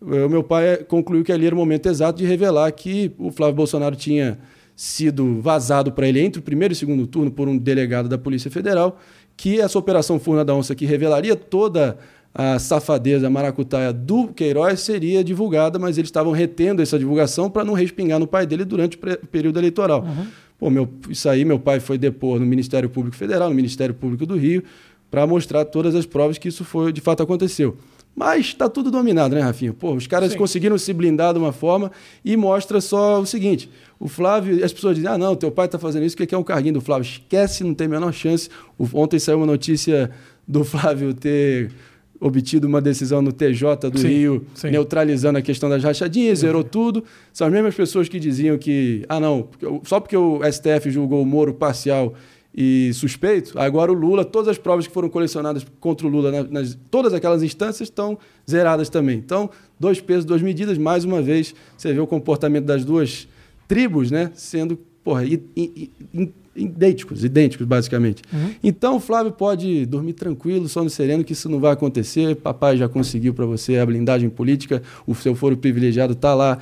[0.00, 3.54] O meu pai concluiu que ali era o momento exato de revelar que o Flávio
[3.54, 4.38] Bolsonaro tinha
[4.74, 8.18] sido vazado para ele entre o primeiro e o segundo turno por um delegado da
[8.18, 8.98] Polícia Federal
[9.36, 11.98] que essa Operação Furna da Onça, que revelaria toda
[12.34, 17.74] a safadeza maracutaia do Queiroz, seria divulgada, mas eles estavam retendo essa divulgação para não
[17.74, 20.02] respingar no pai dele durante o período eleitoral.
[20.02, 20.26] Uhum.
[20.58, 24.24] Pô, meu, isso aí, meu pai foi depor no Ministério Público Federal, no Ministério Público
[24.24, 24.62] do Rio,
[25.10, 27.76] para mostrar todas as provas que isso foi, de fato aconteceu.
[28.14, 29.72] Mas está tudo dominado, né, Rafinha?
[29.72, 30.38] Pô, os caras Sim.
[30.38, 31.90] conseguiram se blindar de uma forma
[32.24, 35.78] e mostra só o seguinte: o Flávio, as pessoas dizem, ah, não, teu pai está
[35.78, 37.04] fazendo isso, o que é um carguinho do Flávio?
[37.04, 38.50] Esquece, não tem a menor chance.
[38.78, 40.10] O, ontem saiu uma notícia
[40.46, 41.70] do Flávio ter
[42.20, 44.70] obtido uma decisão no TJ do sim, Rio, sim.
[44.70, 46.46] neutralizando a questão das rachadinhas, sim.
[46.46, 47.02] zerou tudo.
[47.32, 49.48] São as mesmas pessoas que diziam que, ah, não,
[49.82, 52.14] só porque o STF julgou o Moro parcial
[52.54, 56.50] e suspeito, agora o Lula, todas as provas que foram colecionadas contra o Lula, nas,
[56.50, 59.16] nas, todas aquelas instâncias estão zeradas também.
[59.16, 59.48] Então,
[59.80, 63.26] dois pesos, duas medidas, mais uma vez, você vê o comportamento das duas
[63.66, 65.24] tribos, né, sendo, porra,
[66.54, 68.22] idênticos, idênticos, basicamente.
[68.30, 68.54] Uhum.
[68.62, 72.36] Então, o Flávio pode dormir tranquilo, sono sereno, que isso não vai acontecer.
[72.36, 76.58] Papai já conseguiu para você a blindagem política, o seu foro privilegiado está lá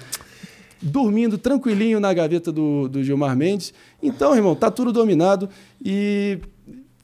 [0.80, 3.72] dormindo tranquilinho na gaveta do, do Gilmar Mendes.
[4.02, 5.48] Então, irmão, tá tudo dominado
[5.84, 6.38] e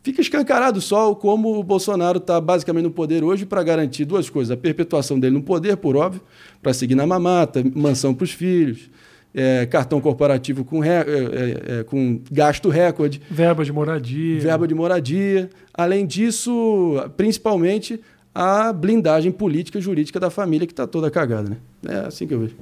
[0.02, 4.50] fica escancarado só como o Bolsonaro está basicamente no poder hoje para garantir duas coisas:
[4.52, 6.20] a perpetuação dele no poder, por óbvio,
[6.62, 8.90] para seguir na mamata, mansão para os filhos.
[9.38, 13.20] É, cartão corporativo com, é, é, é, com gasto recorde.
[13.30, 14.40] Verba de moradia.
[14.40, 15.50] Verba de moradia.
[15.74, 18.00] Além disso, principalmente
[18.34, 21.50] a blindagem política e jurídica da família que está toda cagada.
[21.50, 21.56] Né?
[21.86, 22.56] É assim que eu vejo.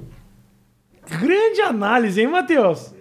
[1.09, 2.93] Grande análise, hein, Matheus?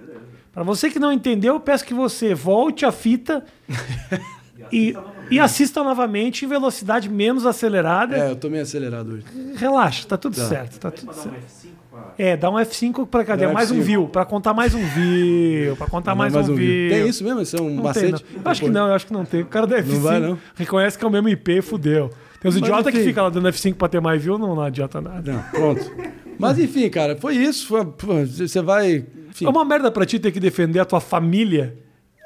[0.53, 3.45] Para você que não entendeu, eu peço que você volte a fita
[4.73, 4.95] e,
[5.31, 8.17] e assista novamente em velocidade menos acelerada.
[8.17, 9.25] É, eu tô meio acelerado hoje.
[9.57, 10.49] Relaxa, tá tudo tá.
[10.49, 10.79] certo.
[10.79, 11.75] Tá tudo certo.
[12.17, 13.47] É, dá um F5 para cadê?
[13.49, 16.89] Mais um view, para contar mais um view, para contar mais, mais, um, um view.
[16.89, 17.41] Tem isso mesmo?
[17.41, 18.23] Isso é um não macete?
[18.23, 19.43] Tem, acho que não, eu acho que não tem.
[19.43, 20.39] O cara da F5 não vai, não.
[20.55, 22.11] reconhece que é o mesmo IP, fudeu.
[22.41, 25.01] Tem os idiotas que ficam lá dando F5 para ter mais view, não, não adianta
[25.01, 25.33] nada.
[25.33, 25.91] Não, pronto.
[26.39, 27.67] Mas enfim, cara, foi isso.
[27.67, 29.07] Foi, você vai.
[29.31, 29.47] Enfim.
[29.47, 31.77] É uma merda pra ti ter que defender a tua família.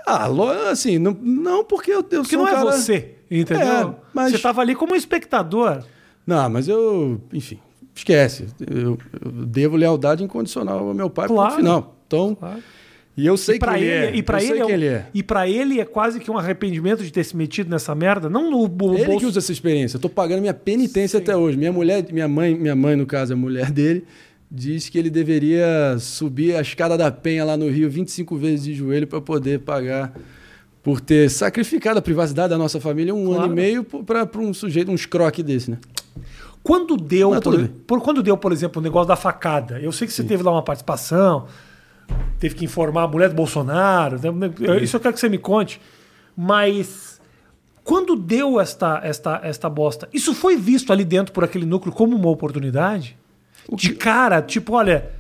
[0.07, 0.29] Ah,
[0.71, 2.65] assim, não, não porque eu, eu porque não um é cara...
[2.65, 3.91] você, entendeu?
[3.91, 4.33] É, mas...
[4.33, 5.85] Você tava ali como espectador.
[6.27, 7.59] Não, mas eu, enfim,
[7.95, 8.47] esquece.
[8.61, 11.57] Eu, eu devo lealdade incondicional ao meu pai claro.
[11.57, 11.97] final.
[12.07, 12.63] Então, claro.
[13.19, 14.17] E eu sei E pra quem ele, ele é.
[14.17, 15.07] e pra eu ele, é um- ele é.
[15.13, 18.49] e pra ele é quase que um arrependimento de ter se metido nessa merda, não
[18.49, 19.19] no bo- Ele bolso.
[19.21, 19.97] que usa essa experiência.
[19.97, 21.57] Eu tô pagando minha penitência até hoje.
[21.59, 24.05] Minha mulher, minha mãe, minha mãe, no caso, a mulher dele,
[24.49, 28.73] diz que ele deveria subir a escada da penha lá no Rio 25 vezes de
[28.75, 30.15] joelho para poder pagar
[30.81, 33.43] por ter sacrificado a privacidade da nossa família um Claro.
[33.43, 35.79] ano e meio para um sujeito, um escroque desse, né?
[36.63, 40.13] Quando deu, por, por- quando deu, por exemplo, o negócio da facada, eu sei que
[40.13, 41.47] você teve lá uma participação,
[42.39, 44.51] teve que informar a mulher do Bolsonaro, né?
[44.83, 45.81] Isso eu quero que você me conte,
[46.37, 47.21] mas
[47.85, 52.17] quando deu esta, esta, esta bosta, isso foi visto ali dentro por aquele núcleo como
[52.17, 53.17] uma oportunidade?
[53.73, 55.11] De cara, tipo, olha,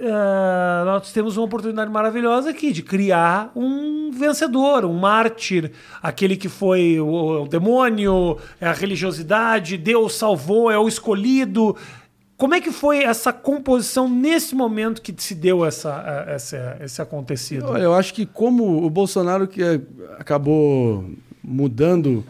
[0.00, 5.70] ah, nós temos uma oportunidade maravilhosa aqui de criar um vencedor, um mártir,
[6.02, 11.76] aquele que foi o, o demônio, é a religiosidade, Deus salvou, é o escolhido.
[12.44, 17.64] Como é que foi essa composição nesse momento que se deu essa, essa, esse acontecido?
[17.68, 19.80] Olha, eu acho que como o Bolsonaro que é-
[20.18, 21.06] acabou
[21.42, 22.22] mudando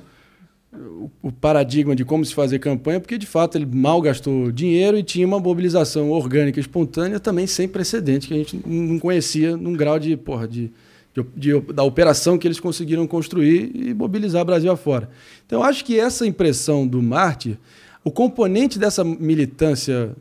[1.21, 5.03] o- paradigma de como se fazer campanha, porque de fato ele mal gastou dinheiro e
[5.03, 9.99] tinha uma mobilização orgânica espontânea também sem precedente, que a gente não conhecia num grau
[9.99, 10.71] de, porra, de,
[11.13, 15.11] de- de- da operação que eles conseguiram construir e mobilizar Brasil afora.
[15.45, 17.59] Então acho que essa impressão do mártir,
[18.05, 20.15] o componente dessa militância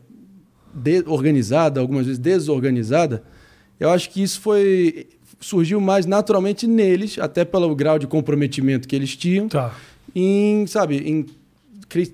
[1.06, 3.22] organizada, algumas vezes desorganizada,
[3.78, 5.06] eu acho que isso foi
[5.40, 9.74] surgiu mais naturalmente neles, até pelo grau de comprometimento que eles tinham, Tá.
[10.14, 11.26] em, sabe, em,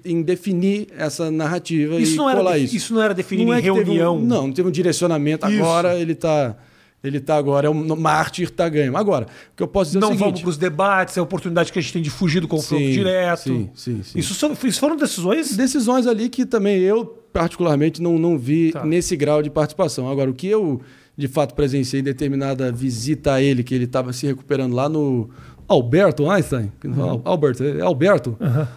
[0.04, 2.76] em definir essa narrativa Isso e não, era colar defi- isso.
[2.76, 4.18] isso não era definido Não em é teve um- reunião.
[4.20, 5.46] não, não teve um direcionamento.
[5.48, 5.62] Isso.
[5.62, 6.56] Agora ele está
[7.03, 8.97] ele tá agora, é um mártir, tá ganho.
[8.97, 10.43] Agora, o que eu posso dizer é não o vamos seguinte...
[10.43, 12.91] para os debates, é a oportunidade que a gente tem de fugir do confronto Sim,
[12.93, 13.41] direto.
[13.43, 14.19] sim, sim, sim.
[14.19, 18.85] Isso, são- isso foram decisões decisões ali que também eu, particularmente, não, não vi Tá.
[18.85, 20.11] nesse grau de participação.
[20.11, 20.81] Agora, o que eu,
[21.17, 25.31] de fato, presenciei em determinada visita a ele, que ele estava se recuperando lá no
[25.67, 28.37] Alberto Einstein, que não fala Albert, é Alberto,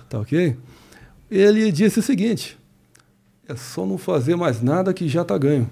[0.10, 0.56] tá ok?
[1.30, 2.58] Ele disse o seguinte,
[3.50, 5.68] é só não fazer mais nada que já está ganho.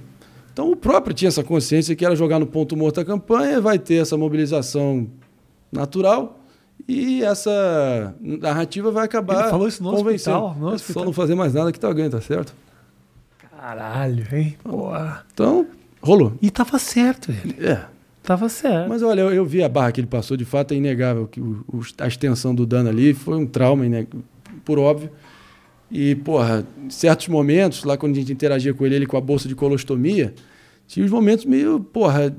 [0.54, 3.80] Então, o próprio tinha essa consciência que era jogar no ponto morto a campanha, vai
[3.80, 5.08] ter essa mobilização
[5.72, 6.40] natural
[6.88, 10.38] e essa narrativa vai acabar Ele falou isso no convencendo.
[10.38, 11.02] hospital, no É hospital.
[11.02, 12.54] Só não fazer mais nada que tá ganho, tá certo?
[13.58, 14.58] Caralho, hein?
[14.64, 15.26] Porra.
[15.34, 15.68] Então,
[16.02, 16.34] rolou.
[16.42, 17.56] E tava certo ele.
[17.66, 17.86] É.
[18.24, 18.90] Tava certo.
[18.90, 21.40] Mas olha, eu, eu vi a barra que ele passou, de fato é inegável que
[21.40, 23.84] o- o- a extensão do dano ali foi um trauma,
[24.66, 25.10] por óbvio.
[25.92, 29.22] E, porra, em certos momentos, lá quando a gente interagia com ele, ele com a
[29.22, 30.34] bolsa de colostomia,
[30.88, 32.34] tinha uns momentos meio, porra,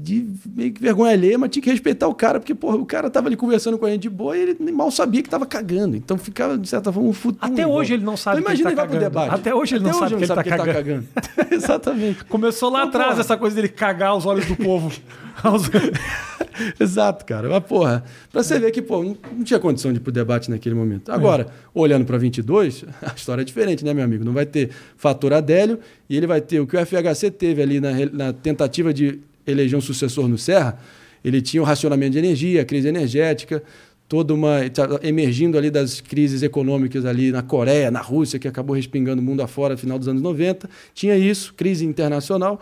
[0.00, 3.10] de meio que vergonha alheia, mas tinha que respeitar o cara, porque, porra, o cara
[3.10, 5.96] tava ali conversando com a gente de boa e ele mal sabia que tava cagando.
[5.96, 7.52] Então ficava, de certa forma, um futuro.
[7.52, 9.10] Até hoje ele não sabe então, que ele imagina tá ele cagando.
[9.10, 9.34] debate.
[9.34, 11.04] Até hoje ele não sabe que ele tá cagando.
[11.52, 12.24] Exatamente.
[12.24, 13.20] Começou lá Então, atrás porra.
[13.20, 14.90] essa coisa dele cagar os olhos do povo.
[16.78, 17.48] Exato, cara.
[17.48, 20.74] Mas, porra, pra você ver que, pô, não, tinha condição de ir pro debate naquele
[20.74, 21.10] momento.
[21.10, 24.24] Agora, olhando pra 22, a história é diferente, né, meu amigo?
[24.24, 27.80] Não vai ter fator Adélio e ele vai ter o que o FHC teve ali
[27.80, 30.78] na, na tentativa de eleger um sucessor no Serra.
[31.24, 33.62] Ele tinha o racionamento de energia, a crise energética,
[34.08, 34.60] toda uma.
[35.02, 39.42] emergindo ali das crises econômicas ali na Coreia, na Rússia, que acabou respingando o mundo
[39.42, 40.68] afora no final dos anos 90.
[40.94, 42.60] Tinha isso, crise internacional.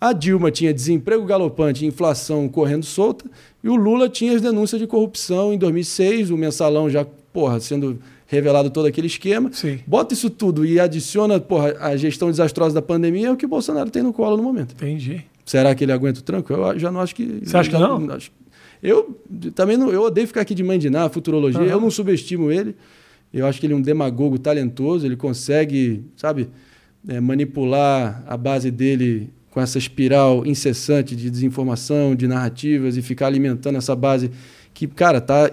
[0.00, 3.24] A Dilma tinha desemprego galopante e inflação correndo solta,
[3.62, 7.98] e o Lula tinha as denúncias de corrupção em 2006, o mensalão já, porra, sendo
[8.26, 9.50] revelado todo aquele esquema.
[9.52, 9.78] Sim.
[9.86, 13.48] Bota isso tudo e adiciona, porra, a gestão desastrosa da pandemia, é o que o
[13.48, 14.72] Bolsonaro tem no colo no momento.
[14.72, 15.24] Entendi.
[15.44, 16.52] Será que ele aguenta o tranco?
[16.52, 17.40] Eu já não acho que.
[17.44, 18.10] Você acha que já não?
[18.12, 18.32] acho-
[18.82, 19.18] Eu
[19.54, 21.60] também não, eu odeio ficar aqui de mandinar, futurologia.
[21.60, 21.70] Aham.
[21.70, 22.74] Eu não subestimo ele.
[23.32, 25.06] Eu acho que ele é um demagogo talentoso.
[25.06, 26.48] Ele consegue, sabe,
[27.06, 33.28] é, manipular a base dele com essa espiral incessante de desinformação, de narrativas e ficar
[33.28, 34.30] alimentando essa base
[34.74, 35.48] que, cara, tá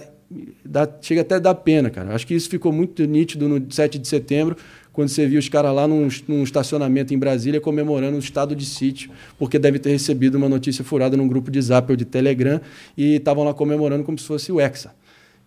[0.66, 2.16] dá- chega até a dar pena, cara.
[2.16, 4.58] Acho que isso ficou muito nítido no 7 de setembro,
[4.92, 8.66] quando você viu os caras lá num, num estacionamento em Brasília comemorando o estado de
[8.66, 12.60] sítio, porque deve ter recebido uma notícia furada num grupo de zap ou de Telegram
[12.98, 14.94] e estavam lá comemorando como se fosse o Hexa.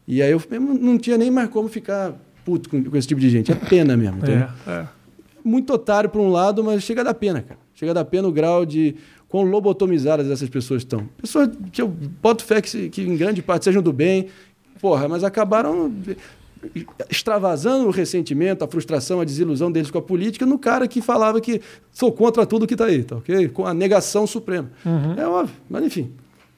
[0.06, 2.14] E aí eu eu não tinha nem mais como ficar
[2.44, 3.50] puto com, com esse tipo de gente.
[3.50, 4.20] É pena mesmo.
[4.24, 4.86] É, é.
[5.44, 7.61] Muito otário por um lado, mas chega a dar pena, cara.
[7.74, 8.94] Chega a dar pena o grau de
[9.28, 11.09] quão lobotomizadas essas pessoas estão.
[11.20, 14.28] Pessoas que eu boto fé que, que em grande parte sejam do bem,
[14.80, 15.92] porra, mas acabaram
[17.11, 21.40] extravasando o ressentimento, a frustração, a desilusão deles com a política no cara que falava
[21.40, 21.61] que
[21.92, 23.48] sou contra tudo que tá aí, tá ok?
[23.48, 24.70] Com a negação suprema.
[25.16, 26.11] É óbvio, mas enfim,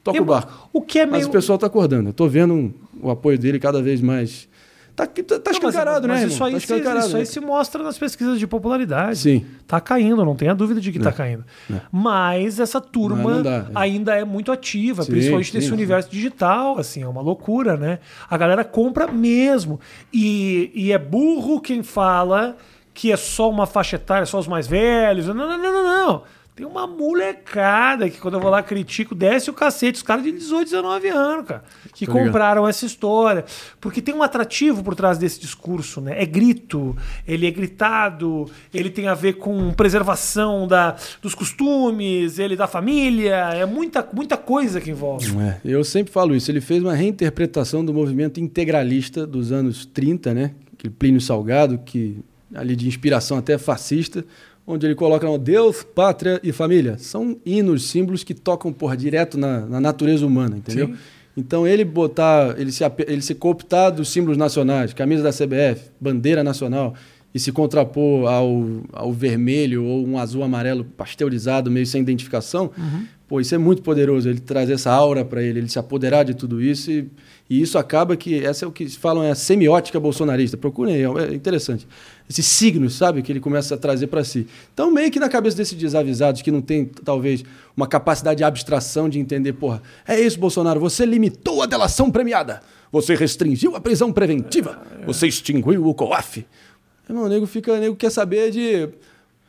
[0.03, 0.69] toca o barco.
[0.71, 1.27] O que é Mas meio.
[1.29, 2.07] o pessoal está acordando.
[2.07, 2.71] Eu estou vendo um-
[3.01, 4.47] o apoio dele cada vez mais
[4.97, 6.47] Tá, tá, tá Não, mas- escancarado, mas né, Isso irmão?
[6.47, 7.25] aí, Tá se, isso aí né?
[7.25, 9.19] se mostra nas pesquisas de popularidade.
[9.19, 9.45] Sim.
[9.67, 11.45] Tá caindo, não tenha dúvida de que tá caindo.
[11.91, 13.65] Mas essa turma Não, dá, é.
[13.75, 15.73] ainda é muito ativa, Sim, principalmente nesse sim.
[15.73, 17.99] universo digital, assim, é uma loucura, né?
[18.27, 19.79] A galera compra mesmo.
[20.11, 22.57] E, e é burro quem fala
[22.91, 25.27] que é só uma faixa etária, só os mais velhos.
[25.27, 26.23] Não, não, não, não, não.
[26.57, 29.97] Tem uma molecada que quando eu vou lá critico, desce o cacete.
[29.97, 32.25] Os caras de 18, 19 anos, cara, que Tô ligado.
[32.25, 33.45] compraram essa história.
[33.79, 36.19] Porque tem um atrativo por trás desse discurso, né?
[36.19, 42.55] É grito, ele é gritado, ele tem a ver com preservação da, dos costumes, ele
[42.55, 45.27] da família, é muita, muita coisa que envolve.
[45.39, 46.49] É, eu sempre falo isso.
[46.49, 50.55] Ele fez uma reinterpretação do movimento integralista dos anos 30, né?
[50.73, 52.17] Aquele Plínio Salgado, que
[52.55, 54.25] ali de inspiração até fascista,
[54.67, 56.97] onde ele coloca Deus, pátria e família.
[56.97, 60.87] São hinos, símbolos que tocam porra, direto na, na natureza humana, entendeu?
[60.87, 60.95] Sim.
[61.37, 66.43] Então ele botar, ele se, ele se cooptar dos símbolos nacionais, camisa da CBF, bandeira
[66.43, 66.95] nacional,
[67.33, 72.71] e se contrapor ao, ao vermelho ou um azul amarelo pasteurizado, meio sem identificação,
[73.27, 74.29] pô, isso é muito poderoso.
[74.29, 77.09] Ele trazer essa aura para ele, ele se apoderar de tudo isso e,
[77.49, 80.57] e isso acaba que essa é o que falam é a semiótica bolsonarista.
[80.57, 81.87] Procurem aí, é interessante.
[82.29, 84.47] Esses signos, sabe, que ele começa a trazer para si.
[84.73, 87.43] Então, meio que na cabeça desses desavisados que não tem talvez
[87.75, 92.61] uma capacidade de abstração de entender, porra, é isso, Bolsonaro, você limitou a delação premiada.
[92.91, 94.81] Você restringiu a prisão preventiva.
[95.05, 96.45] Você extinguiu o COAF.
[97.09, 98.89] O nego fica, o nego quer saber de.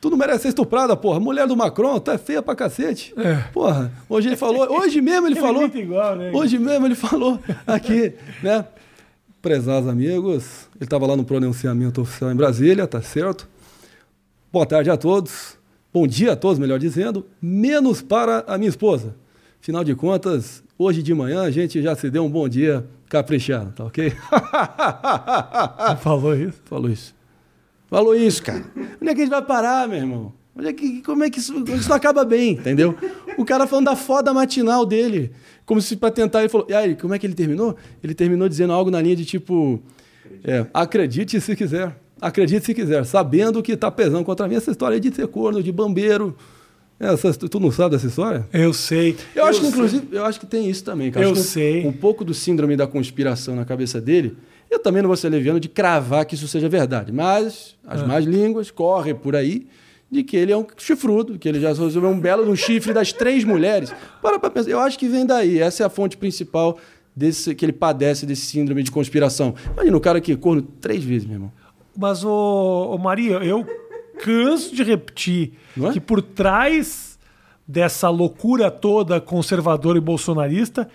[0.00, 1.18] Tu não merece ser estuprada, porra.
[1.18, 3.12] Mulher do Macron, tá feia pra cacete.
[3.52, 5.62] Porra, hoje ele falou, hoje mesmo ele Ele falou.
[5.62, 6.30] grita igual, né?
[6.32, 8.64] Hoje mesmo ele falou aqui, né?
[9.42, 13.48] Prezados amigos, ele estava lá no pronunciamento oficial em Brasília, tá certo?
[14.52, 15.56] Boa tarde a todos,
[15.92, 19.14] bom dia a todos, melhor dizendo, menos para a minha esposa.
[19.60, 23.72] Afinal de contas, hoje de manhã a gente já se deu um bom dia caprichado,
[23.72, 24.12] tá ok?
[26.00, 26.60] Falou isso.
[26.64, 27.14] Falou isso.
[27.88, 28.64] Falou isso, cara.
[29.00, 30.32] Onde é que a gente vai parar, meu irmão?
[30.56, 32.94] Onde é que, como é que isso, isso não acaba bem, entendeu?
[33.36, 35.30] O cara falando da foda matinal dele.
[35.64, 36.66] Como se pra tentar, ele falou.
[36.68, 37.76] E aí, como é que ele terminou?
[38.02, 39.80] Ele terminou dizendo algo na linha de tipo.
[40.44, 41.96] é, acredite se quiser.
[42.20, 43.04] Acredite se quiser.
[43.04, 46.36] Sabendo que tá pesando contra mim essa história de ser corno, de bambeiro.
[46.98, 48.44] Essa, tu não sabe dessa história?
[48.52, 49.16] Eu sei.
[49.36, 49.74] Eu acho que, sei.
[49.74, 51.24] inclusive, eu acho que tem isso também, cara.
[51.24, 51.86] Eu Acho que um- sei.
[51.86, 54.36] Um pouco do síndrome da conspiração na cabeça dele.
[54.70, 58.06] Eu também não vou ser leviano de cravar que isso seja verdade, mas as Ah.
[58.06, 59.66] más línguas correm por aí
[60.10, 63.12] de que ele é um chifrudo, que ele já resolveu um belo no chifre das
[63.12, 63.94] três mulheres.
[64.22, 64.70] Para pra pensar.
[64.70, 65.58] Eu acho que vem daí.
[65.60, 66.78] Essa é a fonte principal
[67.14, 69.54] desse que ele padece desse síndrome de conspiração.
[69.74, 71.52] Imagina o cara que corno três vezes, meu irmão.
[71.96, 73.66] Mas, ô, ô Maria, eu
[74.22, 75.52] canso de repetir
[75.82, 75.92] é?
[75.92, 77.18] que por trás
[77.66, 80.88] dessa loucura toda conservadora e bolsonarista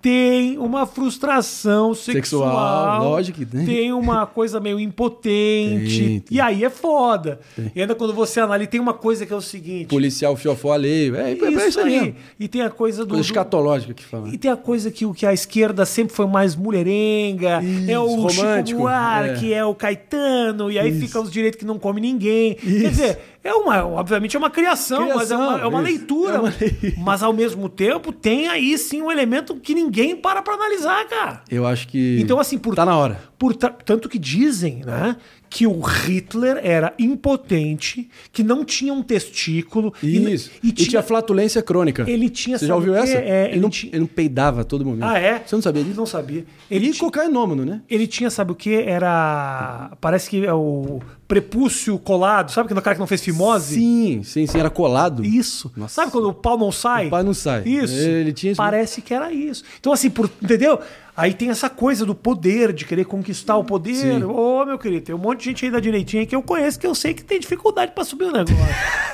[0.00, 2.44] tem uma frustração sexual.
[2.48, 3.64] Sexual, lógico que tem.
[3.66, 5.98] Tem uma coisa meio impotente.
[5.98, 6.36] Tem, tem.
[6.36, 7.40] E aí é foda.
[7.74, 9.86] E ainda quando você analisa, tem uma coisa que é o seguinte.
[9.88, 11.16] Policial fiofó alheio.
[11.16, 11.98] É, é, é isso isso aí.
[11.98, 12.14] aí.
[12.38, 13.14] E tem a coisa do.
[13.14, 14.28] Coisa escatológica que fala.
[14.28, 17.98] e tem a coisa que, o- que a esquerda sempre foi mais mulherenga, Isso, é
[17.98, 19.56] o Chico romântico, Buarque, é.
[19.58, 19.64] é.
[19.64, 21.00] o Caetano, e aí Isso.
[21.06, 22.54] fica os direitos que não come ninguém.
[22.54, 22.88] Quer Isso.
[22.90, 25.90] dizer, é uma, obviamente é uma criação, mas é uma, Criação, é uma isso.
[25.92, 26.34] leitura.
[26.34, 26.52] É uma
[26.98, 31.42] Mas ao mesmo tempo tem aí sim um elemento que ninguém para pra analisar, cara.
[31.50, 32.18] Eu acho que.
[32.20, 33.20] Então, assim, por- Tá na hora.
[33.38, 35.16] Por tanto que dizem, né,
[35.50, 40.50] que o Hitler era impotente, que não tinha um testículo e- Isso.
[40.62, 42.04] e, E, tinha flatulência crônica.
[42.08, 43.16] ele tinha Você já ouviu essa?
[43.16, 45.04] É, ele, ele não, ti- ele não peidava a todo momento.
[45.04, 45.42] Ah, é?
[45.44, 45.96] Você não sabia disso?
[45.96, 46.44] Não sabia.
[46.70, 47.80] Ele, E cocainômano, né?
[47.88, 48.74] ele tinha, sabe o que?
[48.74, 49.92] Era.
[50.00, 52.50] Parece que é o prepúcio colado.
[52.50, 53.74] Sabe que no cara que não fez fimose?
[53.74, 55.24] Sim, sim, sim, era colado.
[55.24, 55.70] Isso.
[55.76, 55.94] Nossa.
[55.94, 57.06] Sabe quando o pau não sai?
[57.06, 57.62] O pau não sai.
[57.66, 57.94] Isso.
[57.94, 59.62] Ele tinha Parece que era isso.
[59.78, 60.78] Então, assim, por, entendeu?
[61.18, 63.92] Aí tem essa coisa do poder, de querer conquistar o poder.
[63.96, 64.22] Sim.
[64.22, 66.86] Ô, meu querido, tem um monte de gente aí da direitinha que eu conheço que
[66.86, 68.54] eu sei que tem dificuldade pra subir o negócio.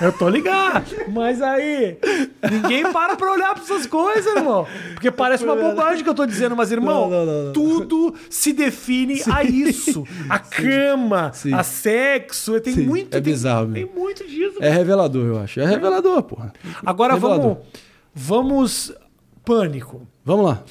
[0.02, 0.84] eu tô ligado.
[1.08, 1.96] Mas aí,
[2.50, 4.66] ninguém para pra olhar pra essas coisas, irmão.
[4.92, 8.52] Porque parece uma bobagem que eu tô dizendo, mas, irmão, Não, não, não, tudo se
[8.52, 10.06] define a isso.
[10.28, 11.54] A cama, Sim.
[11.54, 12.60] a sexo.
[12.60, 13.16] Tem Sim, muito.
[13.16, 13.98] é tem, bizarro Tem mesmo.
[13.98, 14.58] muito disso.
[14.60, 15.58] É revelador, eu acho.
[15.58, 16.52] É revelador, porra.
[16.84, 17.64] Agora vamos, Revelador.
[18.14, 18.92] vamos.
[19.42, 20.06] Pânico.
[20.22, 20.62] Vamos lá.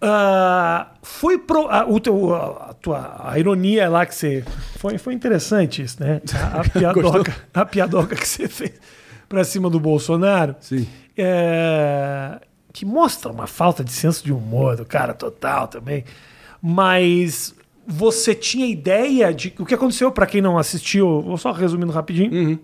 [0.00, 1.96] Ah, foi pro, a, o
[2.34, 4.44] a, tua a ironia lá que você.
[4.76, 6.20] Foi, foi interessante isso, né?
[6.34, 8.72] A, a piadoca, a piadoca que você fez
[9.28, 10.54] pra cima do Bolsonaro.
[10.60, 10.86] Sim.
[11.16, 12.40] É,
[12.72, 16.04] que mostra uma falta de senso de humor do cara total também.
[16.62, 17.54] Mas
[17.86, 19.52] você tinha ideia de.
[19.58, 22.32] O que aconteceu, pra quem não assistiu, vou só resumindo rapidinho.
[22.32, 22.58] Uhum.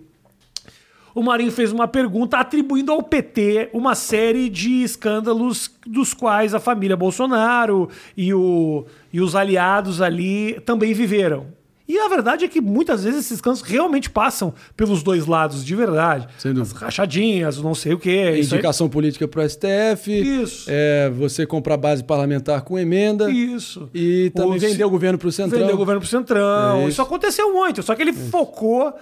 [1.15, 6.59] O Marinho fez uma pergunta atribuindo ao PT uma série de escândalos dos quais a
[6.59, 11.47] família Bolsonaro e, o, e os aliados ali também viveram.
[11.87, 15.75] E a verdade é que muitas vezes esses escândalos realmente passam pelos dois lados, de
[15.75, 16.27] verdade.
[16.59, 18.31] As rachadinhas, não sei o quê.
[18.39, 20.11] isso aí- Indicação política pro STF.
[20.11, 20.65] Isso.
[20.67, 23.29] É, você comprar base parlamentar com emenda.
[23.29, 23.87] Isso.
[23.93, 25.59] E também O- vender o governo pro Centrão.
[25.59, 26.77] Vendeu o governo pro Centrão.
[26.77, 26.89] É isso.
[26.89, 27.01] isso.
[27.03, 27.83] aconteceu muito.
[27.83, 28.93] Só que ele focou A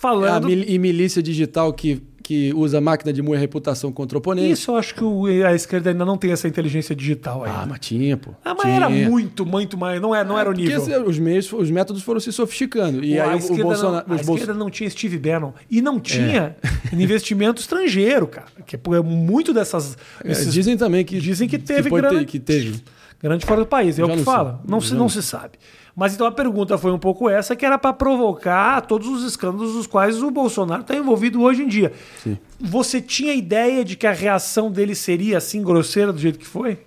[0.00, 0.46] falando.
[0.46, 4.50] mil- e milícia digital que, que usa máquina de moer reputação contra o oponente.
[4.52, 7.50] Isso eu acho que o- a esquerda ainda não tem essa inteligência digital aí.
[7.52, 8.30] Ah, mas tinha, pô.
[8.44, 8.74] Ah, mas Tinha.
[8.76, 10.00] era muito, muito mais.
[10.00, 10.82] Não, é, não era o Porque nível.
[10.82, 13.02] assim, os meios, os métodos foram se sofisticando.
[13.04, 14.06] E a aí o, Bolsonaro.
[14.08, 15.52] não, a esquerda não tinha Steve Bannon.
[15.70, 16.54] E não tinha
[16.92, 18.46] investimento estrangeiro, cara.
[18.66, 19.96] Que é muito dessas.
[20.24, 21.18] É, esses- dizem também que.
[21.18, 22.82] dizem que teve grana- ter- que teve.
[23.22, 23.98] grande fora do país.
[23.98, 24.60] É o que fala.
[24.62, 24.70] sei.
[24.70, 25.52] Não, Já se, não não se sabe.
[25.98, 29.72] Mas então a pergunta foi um pouco essa, que era para provocar todos os escândalos
[29.72, 31.92] dos quais o Bolsonaro está envolvido hoje em dia.
[32.60, 36.78] Você tinha ideia de que a reação dele seria assim grosseira do jeito que foi?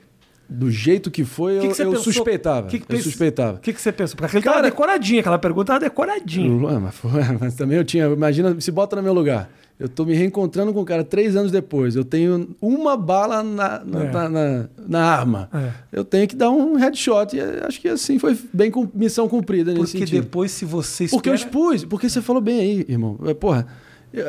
[0.48, 2.68] Do jeito que foi, que eu, que eu suspeitava.
[2.68, 3.58] Que que eu pensa- suspeitava.
[3.58, 4.16] O que, que você pensou?
[4.16, 6.80] Porque aquele Cara- tava decoradinho, aquela pergunta tava decoradinha.
[6.80, 6.94] Mas,
[7.40, 8.06] mas também eu tinha.
[8.06, 9.50] Imagina, se bota no meu lugar.
[9.82, 11.96] Eu tô me reencontrando com o cara três anos depois.
[11.96, 14.12] Eu tenho uma bala na, na, É.
[14.12, 15.50] na, na- na arma.
[15.54, 15.72] É.
[15.92, 17.36] Eu tenho que dar um headshot.
[17.36, 20.22] E acho que assim foi bem com missão cumprida nesse Porque sentido.
[20.24, 23.18] depois, se você Porque eu espera- expus, porque você falou bem aí, irmão.
[23.26, 23.66] É, Porra,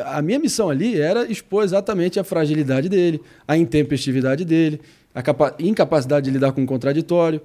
[0.07, 4.81] a minha missão ali era expor exatamente a fragilidade dele, a intempestividade dele,
[5.13, 7.39] a capa- incapacidade de lidar com o contraditório,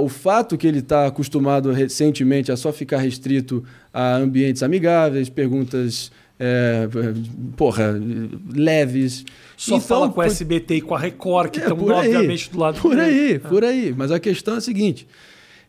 [0.00, 6.12] o fato que ele está acostumado recentemente a só ficar restrito a ambientes amigáveis, perguntas.
[6.44, 6.88] É,
[7.56, 7.94] porra,
[8.52, 9.24] leves.
[9.56, 12.58] só Então, fala com a SBT e com a Record, que é, estão obviamente do
[12.58, 13.94] lado Por aí, por aí.
[13.96, 15.06] Mas a questão é a seguinte: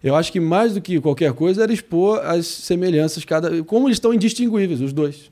[0.04, 3.98] eu acho que mais do que qualquer coisa era expor as semelhanças, cada, como eles
[3.98, 5.32] estão indistinguíveis, os dois.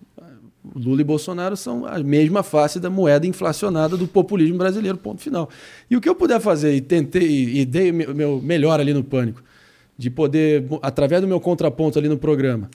[0.75, 5.49] Lula e Bolsonaro são a mesma face da moeda inflacionada do populismo brasileiro, ponto final.
[5.89, 9.41] E o que eu puder fazer, e tentei, e dei meu melhor ali no Pânico,
[9.97, 12.69] de poder, através do meu contraponto ali no programa,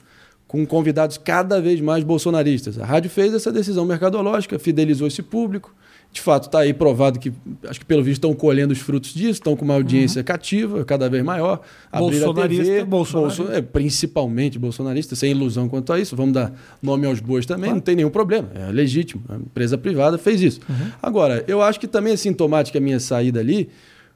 [0.47, 2.79] com convidados cada vez mais bolsonaristas.
[2.79, 5.75] A rádio fez essa decisão mercadológica, fidelizou esse público.
[6.09, 7.33] De fato, está aí provado que,
[7.67, 11.09] acho que pelo visto, estão colhendo os frutos disso, estão com uma audiência cativa, cada
[11.09, 11.59] vez maior.
[11.91, 13.43] Abriram a Bolsonarista, TV, bolsonarista.
[13.43, 16.15] Bolso- é, principalmente bolsonarista, sem ilusão quanto a isso.
[16.15, 19.21] Vamos dar nome aos bois também, não tem nenhum problema, é legítimo.
[19.27, 20.61] A empresa privada fez isso.
[21.03, 23.69] Agora, eu acho que também é sintomática a minha saída ali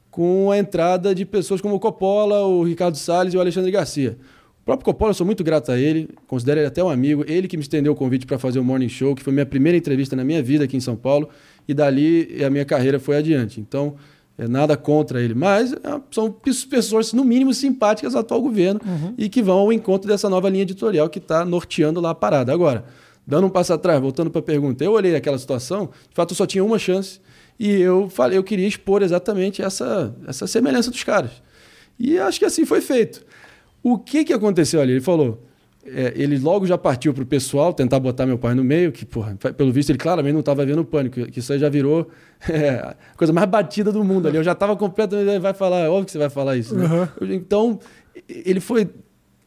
[0.10, 4.18] com a entrada de pessoas como o Coppola, o Ricardo Salles e o Alexandre Garcia.
[4.72, 7.26] O próprio Coppola, eu sou muito grato a ele, considero ele até um amigo.
[7.28, 9.78] Ele que me estendeu o convite para fazer o Morning Show, que foi minha primeira
[9.78, 11.28] entrevista na minha vida aqui em São Paulo,
[11.68, 13.60] e dali a minha carreira foi adiante.
[13.60, 13.96] Então,
[14.38, 15.78] é nada contra ele, mas é,
[16.10, 18.80] são pes- pessoas, no mínimo, simpáticas ao atual governo
[19.18, 22.54] e que vão ao encontro dessa nova linha editorial que está norteando lá a parada.
[22.54, 22.86] Agora,
[23.28, 26.38] dando um passo atrás, voltando para a pergunta, eu olhei aquela situação, de fato eu
[26.38, 27.20] só tinha uma chance
[27.60, 31.32] e eu falei, eu queria expor exatamente essa, essa semelhança dos caras.
[32.00, 33.22] E acho que assim foi feito.
[33.84, 34.94] O que, que aconteceu ali?
[34.94, 35.44] Ele falou.
[35.86, 39.36] é, ele logo já partiu pro pessoal tentar botar meu pai no meio, que, porra,
[39.36, 42.10] pelo visto, ele claramente não estava vendo o pânico, que isso aí já virou
[42.48, 44.38] é, a coisa mais batida do mundo ali.
[44.38, 45.40] Eu já estava completamente.
[45.40, 46.76] Vai falar, é óbvio que você vai falar isso.
[46.76, 47.10] né?
[47.20, 47.34] Uhum.
[47.34, 47.80] Então,
[48.28, 48.90] ele foi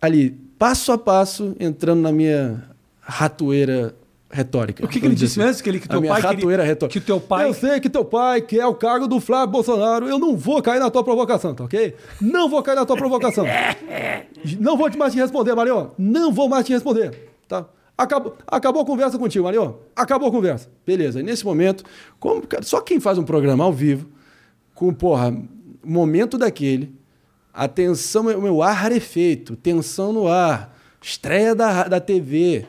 [0.00, 2.64] ali, passo a passo, entrando na minha
[3.00, 3.94] ratoeira
[4.34, 4.84] retórica.
[4.84, 5.46] O que, que ele disse assim.
[5.46, 5.62] mesmo?
[5.62, 7.00] Que, ele, que A teu minha pai ratoeira queria, retórica.
[7.00, 7.46] que teu pai...
[7.46, 10.08] Eu sei que teu pai quer o cargo do Flávio Bolsonaro.
[10.08, 11.94] Eu não vou cair na tua provocação, tá ok?
[12.20, 13.46] Não vou cair na tua provocação.
[14.60, 15.86] Não vou mais te responder, Marion.
[15.96, 17.64] Não vou mais te responder, tá?
[17.96, 19.72] Acabou, acabou a conversa contigo, Marion.
[19.96, 20.68] Acabou a conversa.
[20.84, 21.20] Beleza.
[21.20, 21.82] E nesse momento,
[22.20, 24.06] como, só quem faz um programa ao vivo,
[24.74, 25.34] com, porra,
[25.82, 26.94] momento daquele,
[27.54, 32.66] a tensão, o meu ar rarefeito, tensão no ar, estreia da, da TV.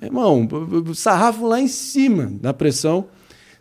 [0.00, 0.48] Irmão,
[0.94, 3.06] sarrafo lá em cima na pressão.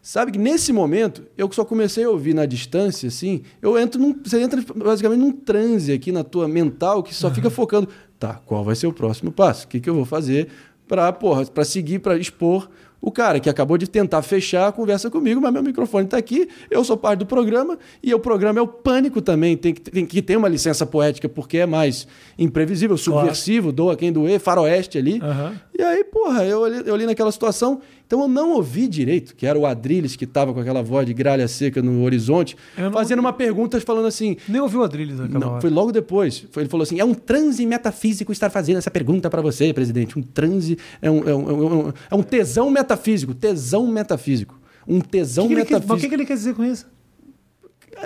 [0.01, 4.15] Sabe que nesse momento, eu só comecei a ouvir na distância, assim, eu entro num.
[4.23, 7.89] Você entra basicamente num transe aqui na tua mental que só fica focando.
[8.19, 9.65] Tá, qual vai ser o próximo passo?
[9.65, 10.49] O que, que eu vou fazer
[10.88, 12.69] para, porra, para seguir, para expor
[13.01, 16.47] o cara que acabou de tentar fechar a conversa comigo, mas meu microfone está aqui,
[16.69, 20.05] eu sou parte do programa e o programa é o pânico também, tem que, tem
[20.05, 25.19] que ter uma licença poética porque é mais imprevisível, subversivo, doa quem doer, faroeste ali.
[25.21, 25.59] Aham.
[25.77, 29.58] E aí, porra, eu eu olhei naquela situação, então eu não ouvi direito, que era
[29.58, 33.34] o Adrilles que estava com aquela voz de gralha seca no horizonte, não fazendo uma
[33.34, 35.62] pergunta falando assim, Nem ouviu o Adrilles naquela não, hora.
[35.62, 36.45] foi logo depois.
[36.51, 40.18] Foi- ele falou assim: é um transe metafísico estar fazendo essa pergunta para você, presidente.
[40.18, 43.34] Um transe é um, é, um, é um- é um tesão metafísico.
[43.34, 44.60] Tesão metafísico.
[44.88, 46.01] Um tesão que, que ele quer, mas o metafísico.
[46.01, 46.86] que, que ele quer dizer com isso?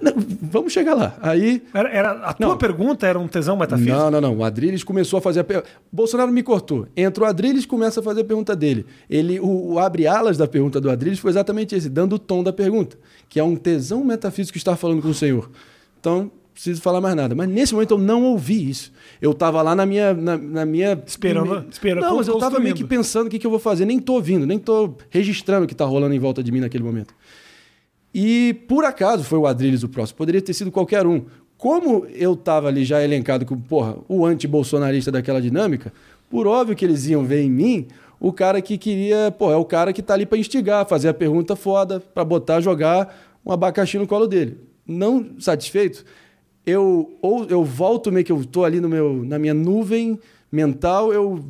[0.01, 0.13] Não,
[0.51, 1.17] Vamos chegar lá.
[1.21, 2.57] Aí Era, era- a tua Não.
[2.57, 3.95] pergunta era um tesão metafísico?
[3.95, 4.37] Não, não, não.
[4.37, 5.69] O Adrilles começou a fazer a pergunta.
[5.91, 6.87] Bolsonaro me cortou.
[6.95, 8.85] Entra o Adrilles começa a fazer a pergunta dele.
[9.09, 12.53] Ele, o, o abre-alas da pergunta do Adrilles foi exatamente esse, dando o tom da
[12.53, 15.49] pergunta, que é um tesão metafísico estar falando com o Senhor.
[15.99, 17.33] Então, preciso falar mais nada.
[17.35, 18.91] Mas nesse momento eu não ouvi isso.
[19.21, 20.13] Eu estava lá na minha.
[20.13, 23.45] Na, na minha Esperando- esperando, Não, mas eu estava meio que pensando o que, que
[23.47, 23.85] eu vou fazer.
[23.85, 26.83] Nem tô ouvindo, nem tô registrando o que está rolando em volta de mim naquele
[26.83, 27.13] momento.
[28.13, 31.25] E por acaso foi o Adrilles o próximo, poderia ter sido qualquer um.
[31.57, 35.91] Como eu estava ali já elencado como, porra, o anti-bolsonarista daquela dinâmica,
[36.29, 37.87] por óbvio que eles iam ver em mim
[38.19, 41.13] o cara que queria, pô, é o cara que tá ali para instigar, fazer a
[41.13, 44.57] pergunta foda, para botar, jogar um abacaxi no colo dele.
[44.85, 46.03] Não satisfeito,
[46.65, 50.19] eu ou eu volto meio que eu tô ali no meu na minha nuvem
[50.51, 51.45] mental, eu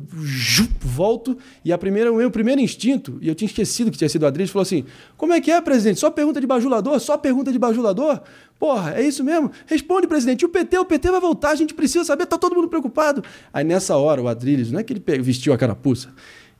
[0.80, 4.26] volto e a primeira, o meu primeiro instinto, e eu tinha esquecido que tinha sido
[4.26, 4.84] Adriles, falou assim:
[5.16, 6.00] "Como é que é, presidente?
[6.00, 7.00] Só pergunta de bajulador?
[7.00, 8.20] Só pergunta de bajulador?
[8.58, 9.50] Porra, é isso mesmo?
[9.64, 10.42] Responde, presidente.
[10.42, 13.22] E o PT, o PT vai voltar, a gente precisa saber, tá todo mundo preocupado".
[13.52, 16.10] Aí nessa hora o Adriles, não é que ele vestiu a carapuça,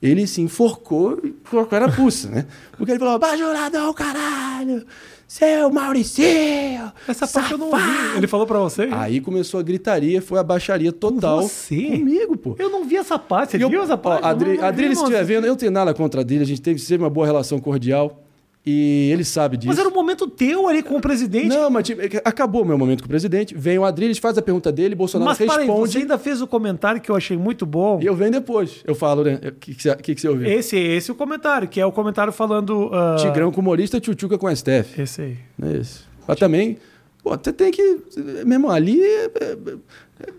[0.00, 2.46] ele se enforcou e com a carapuça, né?
[2.76, 4.86] Porque ele falou: "Bajulador, caralho!
[5.32, 6.92] Seu Mauricinho!
[7.06, 7.80] Essa parte eu não ouvi.
[7.80, 8.88] safado!" Ele falou pra você?
[8.90, 11.42] Aí começou a gritaria, foi a baixaria total.
[11.42, 11.76] você?
[11.98, 12.56] Comigo, pô.
[12.58, 13.52] Eu não vi essa parte.
[13.56, 14.24] Você eu- viu essa ó, parte?
[14.26, 16.22] Adri, Eu não- não Adri, vi, se estiver vendo, eu não tenho nada contra a
[16.22, 18.24] Adri, a gente teve sempre uma boa relação cordial.
[18.64, 19.68] E ele sabe disso.
[19.68, 21.48] Mas era um momento teu ali com o presidente.
[21.48, 23.54] Não, mas tipo, é acabou o meu momento com o presidente.
[23.56, 25.66] Vem o Adriles, faz a pergunta dele, Bolsonaro Mas responde.
[25.92, 27.98] você ainda fez o comentário que eu achei muito bom.
[28.02, 28.82] E eu venho depois.
[28.84, 29.40] Eu falo, né?
[29.42, 30.46] O que, que, você- que você ouviu?
[30.46, 32.90] Esse, esse é o comentário, que é o comentário falando.
[32.92, 34.98] ah, Tigrão com humorista, tchutchuca com a Steph.
[34.98, 35.36] Esse aí.
[35.62, 36.06] É isso.
[36.28, 36.76] Mas também,
[37.22, 37.98] pô, você tem que.
[38.44, 39.56] Meu irmão, ali é, é-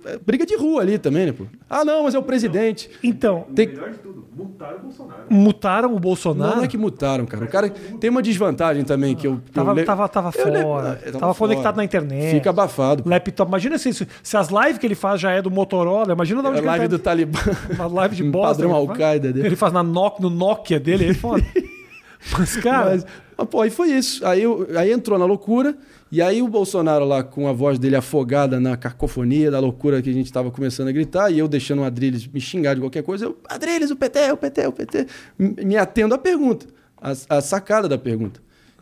[0.06, 1.46] é- é briga de rua ali também, né, pô?
[1.70, 2.90] Ah, não, mas é o presidente.
[3.04, 5.24] Então, Tem, Melhor de tudo, multaram o Bolsonaro.
[5.30, 6.50] mutaram o Bolsonaro.
[6.52, 7.46] Não, não é que mutaram, cara.
[7.46, 9.38] O cara tem uma desvantagem também que eu.
[9.38, 11.02] que eu Tava, le- tava, tava eu le- fora.
[11.06, 11.78] eu tava, conectado fora.
[11.78, 12.32] na internet.
[12.36, 13.04] Fica abafado.
[13.10, 13.50] Laptop.
[13.50, 16.14] Imagina se, se as lives que ele faz já é do Motorola.
[16.14, 17.04] Imagina de onde A que live ele do tá...
[17.12, 17.40] Talibã.
[17.74, 18.48] Uma live de um bosta.
[18.64, 18.90] padrão que ele faz.
[19.00, 19.48] Al-Qaeda dele.
[19.48, 21.04] Ele faz na Nokia, no Nokia dele.
[21.06, 21.44] Ele é foda.
[22.38, 22.92] Mas, cara...
[22.92, 23.06] Mas,
[23.42, 24.26] mas, pô, aí foi isso.
[24.26, 25.76] Aí, eu- aí entrou na loucura,
[26.12, 30.10] e aí o Bolsonaro lá com a voz dele afogada na cacofonia da loucura que
[30.10, 33.04] a gente estava começando a gritar, e eu deixando o Adriles me xingar de qualquer
[33.04, 36.66] coisa, eu, Adriles, o PT, o PT, o PT, me atendo à pergunta,
[37.02, 38.40] a, a sacada da pergunta.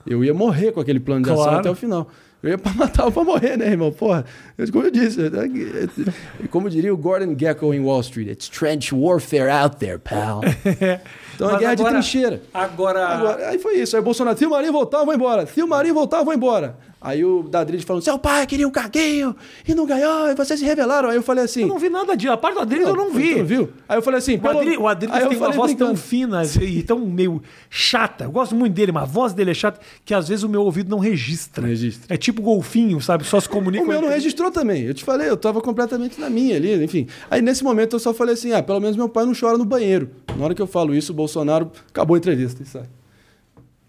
[0.07, 1.59] Eu ia morrer com aquele plano de ação Claro.
[1.59, 2.07] até o final.
[2.41, 3.91] Eu ia pra matar ou pra morrer, né, irmão?
[3.91, 4.23] Porra,
[4.57, 8.95] eu- como eu disse, é- como diria o Gordon Gekko em Wall Street, it's trench
[8.95, 10.39] warfare out there, pal.
[11.39, 12.41] Então é Mas guerra de agora- trincheira.
[12.53, 13.07] Agora...
[13.07, 13.95] Agora, aí foi isso.
[13.95, 15.45] Aí o Bolsonaro, se o Marinho voltar, eu vou embora.
[15.47, 16.75] Se o Marinho voltar, eu vou embora.
[17.01, 19.35] Aí o Dadrid falando, seu pai queria um caguinho
[19.67, 21.09] e não ganhou, e vocês se revelaram.
[21.09, 21.61] Aí eu falei assim...
[21.61, 22.33] Eu não vi nada disso.
[22.33, 23.33] A parte do Adriles eu não vi.
[23.33, 23.69] Tu não viu?
[23.87, 24.37] Aí eu falei assim...
[24.37, 25.97] O o Adriles eu tem uma voz tão brincando.
[25.97, 28.25] fina e tão meio chata.
[28.25, 30.63] Eu gosto muito dele, mas a voz dele é chata que às vezes o meu
[30.63, 31.61] ouvido não registra.
[31.61, 32.13] Não registra.
[32.13, 33.23] É tipo golfinho, sabe?
[33.23, 33.83] Só se comunica.
[33.83, 34.83] O meu não registrou também.
[34.83, 37.07] Eu te falei, eu tava completamente na minha ali, enfim.
[37.31, 39.65] Aí nesse momento eu só falei assim: ah, pelo menos meu pai não chora no
[39.65, 40.09] banheiro.
[40.37, 42.98] Na hora que eu falo isso, o Bolsonaro acabou a entrevista e sai.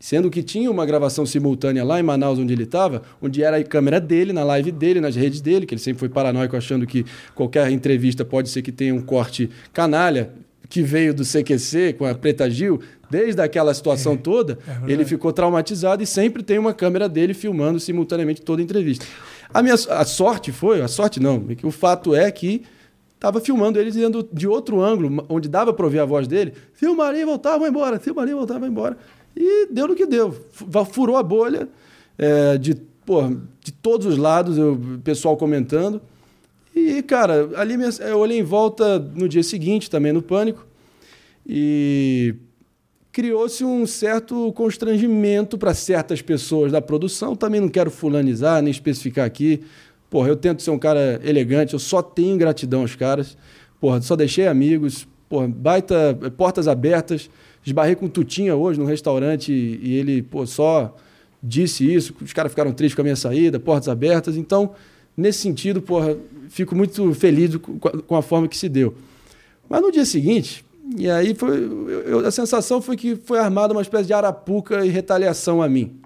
[0.00, 3.62] Sendo que tinha uma gravação simultânea lá em Manaus, onde ele estava, onde era a
[3.62, 7.04] câmera dele, na live dele, nas redes dele, que ele sempre foi paranoico achando que
[7.34, 10.32] qualquer entrevista pode ser que tenha um corte canalha,
[10.70, 12.80] que veio do CQC com a Preta Gil,
[13.10, 18.40] desde aquela situação toda, ele ficou traumatizado e sempre tem uma câmera dele filmando simultaneamente
[18.40, 19.04] toda a entrevista.
[19.52, 22.62] A minha a sorte foi, a sorte não, é o fato é que
[23.16, 26.54] estava filmando ele dizendo de outro ângulo, onde dava para ouvir a voz dele,
[26.96, 28.96] Marinho voltar, vai embora, Marinho voltar, vai embora.
[29.36, 30.32] E deu no que deu.
[30.52, 31.68] Fu- Furou a bolha
[32.18, 32.74] é, de,
[33.06, 33.30] porra,
[33.62, 36.00] de todos os lados, o pessoal comentando.
[36.74, 40.64] E, cara, ali eu olhei em volta no dia seguinte, também no pânico,
[41.46, 42.34] e
[43.12, 47.34] criou-se um certo constrangimento para certas pessoas da produção.
[47.34, 49.62] Também não quero fulanizar, nem especificar aqui.
[50.08, 53.36] Porra, eu tento ser um cara elegante, eu só tenho gratidão aos caras.
[53.80, 55.06] Porra, só deixei amigos.
[55.28, 57.28] Porra, baita, portas abertas.
[57.64, 60.96] Esbarrei com o Tutinha hoje no restaurante e, ele, pô, só
[61.42, 62.14] disse isso.
[62.20, 64.36] Os caras ficaram tristes com a minha saída, portas abertas.
[64.36, 64.72] Então,
[65.16, 66.16] nesse sentido, porra,
[66.48, 68.94] fico muito feliz com a, forma que se deu.
[69.68, 70.64] Mas no dia seguinte,
[70.96, 71.58] e aí foi,
[72.06, 75.96] eu- a sensação foi que foi armada uma espécie de arapuca e retaliação a mim.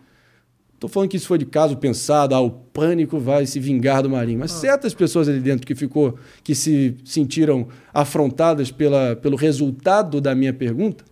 [0.75, 4.11] Estou falando que isso foi de caso pensado, ah, o pânico vai se vingar do
[4.11, 4.41] Marinho.
[4.41, 10.35] Mas certas pessoas ali dentro que ficou, que se sentiram afrontadas pela, pelo resultado da
[10.35, 11.03] minha pergunta,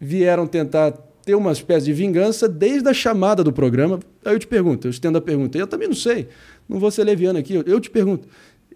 [0.00, 0.92] vieram tentar
[1.24, 4.00] ter uma espécie de vingança desde a chamada do programa.
[4.24, 5.58] Aí eu te pergunto, eu estendo a pergunta.
[5.58, 6.28] Eu também não sei,
[6.68, 7.54] não vou ser leviano aqui.
[7.66, 8.26] Eu, te pergunto.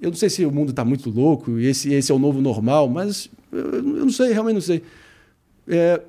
[0.01, 2.41] Eu não sei se o mundo está muito louco e esse, esse é o novo
[2.43, 4.83] normal, mas eu, eu não sei, realmente não sei.
[5.67, 6.01] É,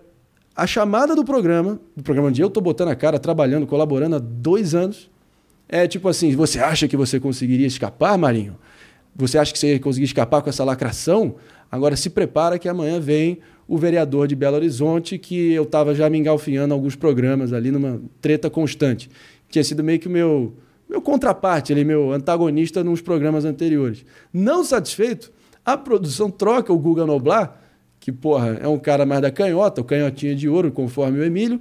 [0.56, 4.20] a chamada do programa, do programa onde eu estou botando a cara, trabalhando, colaborando há
[4.20, 5.10] dois anos,
[5.68, 8.56] É tipo assim, você acha que você conseguiria escapar, Marinho?
[9.16, 11.36] Você acha que você ia conseguir escapar com essa lacração?
[11.72, 16.10] Agora se prepara que amanhã vem o vereador de Belo Horizonte, que eu estava já
[16.10, 19.10] me engalfinhando alguns programas ali numa treta constante.
[19.50, 20.54] Tinha sido meio que o meu,
[20.88, 24.06] meu contraparte, ali, meu antagonista nos programas anteriores.
[24.32, 25.32] Não satisfeito,
[25.66, 27.60] a produção troca o Guga Noblar,
[28.00, 31.60] que, porra, é um cara mais da canhota, o canhotinha de ouro, conforme o Emílio,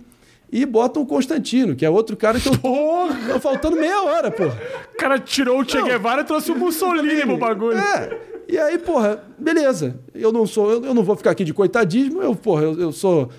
[0.53, 3.41] e bota o Constantino, que é outro cara que eu Porra!
[3.41, 4.57] faltando meia hora, porra.
[4.93, 5.83] O cara tirou o Che.
[5.83, 7.79] Guevara e trouxe o Mussolini pro bagulho.
[7.79, 8.34] É.
[8.49, 9.99] E aí, porra, beleza.
[10.15, 12.93] Eu não sou, eu, eu não vou ficar aqui de coitadismo, eu, porra, eu, eu
[12.93, 13.31] sou.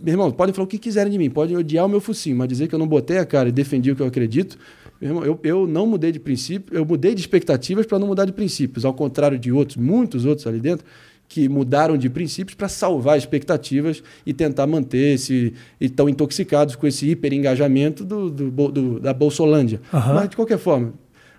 [0.00, 2.48] Meu irmão, podem falar o que quiserem de mim, podem odiar o meu focinho, mas
[2.48, 4.56] dizer que eu não botei a cara e defendi o que eu acredito.
[5.00, 8.24] Meu irmão, eu, eu não mudei de princípio, eu mudei de expectativas para não mudar
[8.24, 10.86] de princípios, ao contrário de outros, muitos outros ali dentro,
[11.28, 15.52] que mudaram de princípios para salvar expectativas e tentar manter esse.
[15.80, 19.80] e estão intoxicados com esse hiperengajamento do, do, do- da Bolsolândia.
[19.92, 20.14] Aham.
[20.14, 20.92] Mas, de qualquer forma,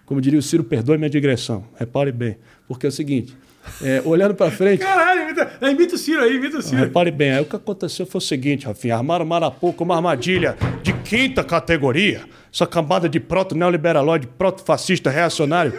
[0.05, 1.63] como diria o Ciro, perdoe minha digressão.
[1.75, 2.35] Repare bem.
[2.67, 3.35] Porque é o seguinte:
[3.81, 4.79] é, olhando para frente.
[4.79, 6.77] Caralho, imita, é, imita o Ciro aí, imita o Ciro.
[6.77, 10.93] Repare bem, aí o que aconteceu foi o seguinte, Rafinha, armaram Marapuca uma armadilha de
[10.93, 15.73] quinta categoria, essa camada de proto-neoliberalóide, proto-fascista reacionário,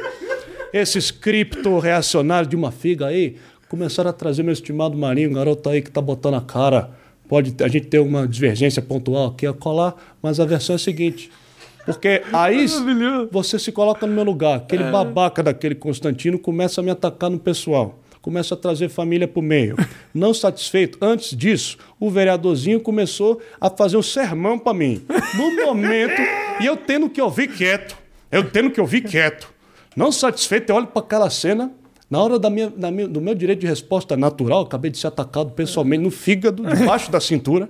[0.73, 3.37] esses cripto-reacionários de uma figa aí,
[3.69, 6.91] começaram a trazer meu estimado Marinho, garoto aí que tá botando a cara,
[7.29, 10.79] pode a gente ter uma divergência pontual aqui a colar, mas a versão é a
[10.79, 11.31] seguinte,
[11.85, 12.67] porque aí
[13.31, 14.57] você se coloca no meu lugar.
[14.57, 17.99] Aquele babaca daquele Constantino começa a me atacar no pessoal.
[18.23, 19.77] Começa a trazer família pro meio.
[20.15, 25.03] Não satisfeito, antes disso, o vereadorzinho começou a fazer um sermão para mim.
[25.37, 26.23] No momento,
[26.61, 27.95] e eu tendo que ouvir quieto.
[28.33, 29.53] Eu tendo que ouvir quieto.
[29.95, 31.71] Não satisfeito, eu olho para aquela cena.
[32.11, 35.09] Na hora da minha, da minha- do meu direito de resposta natural, acabei de ser
[35.09, 37.69] atacado pessoalmente no fígado, debaixo da cintura.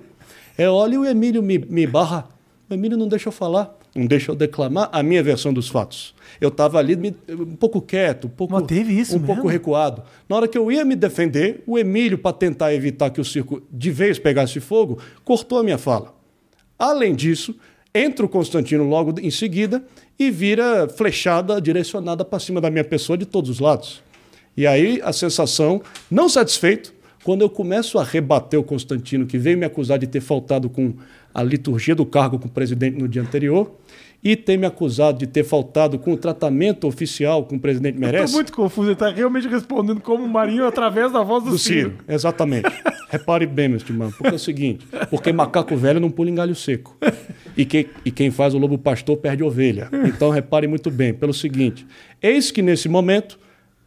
[0.57, 2.27] Eu olho e o Emílio me, me barra.
[2.69, 6.13] O Emílio não deixa eu falar, não deixa eu declamar a minha versão dos fatos.
[6.41, 9.33] Eu estava ali me- um pouco quieto, um pouco, Mas teve isso um mesmo?
[9.35, 10.03] pouco recuado.
[10.27, 13.61] Na hora que eu ia me defender, o Emílio, para tentar evitar que o circo
[13.71, 16.13] de vez pegasse fogo, cortou a minha fala.
[16.77, 17.55] Além disso,
[17.93, 19.81] entra o Constantino logo em seguida
[20.19, 24.03] e vira flechada direcionada para cima da minha pessoa de todos os lados.
[24.57, 25.81] E aí a sensação,
[26.11, 26.93] não satisfeito,
[27.23, 30.93] quando eu começo a rebater o Constantino, que veio me acusar de ter faltado com
[31.35, 33.69] a liturgia do cargo com o presidente no dia anterior,
[34.23, 38.33] e ter me acusado de ter faltado com o tratamento oficial que o presidente merece.
[38.33, 41.91] muito confuso, ele tá realmente respondendo como o Marinho através da voz do, Do Ciro.
[41.91, 42.71] Ciro, exatamente.
[43.09, 46.55] Repare bem, meu estimado, porque é o seguinte: porque macaco velho não pula em galho
[46.55, 46.97] seco.
[47.55, 49.89] E quem, e quem faz o lobo pastor perde ovelha.
[50.05, 51.85] Então repare muito bem, pelo seguinte:
[52.21, 53.37] eis que nesse momento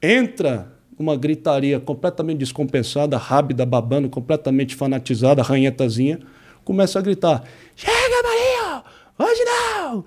[0.01, 6.20] entra uma gritaria completamente descompensada, rábida, babando, completamente fanatizada, ranhetazinha,
[6.68, 7.42] começa a gritar:
[7.74, 8.82] Chega, Marinho!
[9.18, 10.04] Hoje não!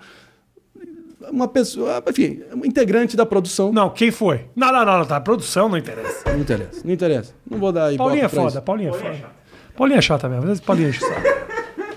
[1.31, 3.73] Uma pessoa, enfim, um integrante da produção.
[3.73, 4.45] Não, quem foi?
[4.55, 5.19] Não, não, não, não, tá.
[5.19, 6.31] Produção não interessa.
[6.31, 7.33] Não interessa, não interessa.
[7.49, 8.61] Não vou dar ibope Paulinho é pra foda, isso.
[8.61, 9.29] Paulinho é foda.
[9.75, 11.21] Paulinho é chata mesmo, às vezes Paulinho enche o saco.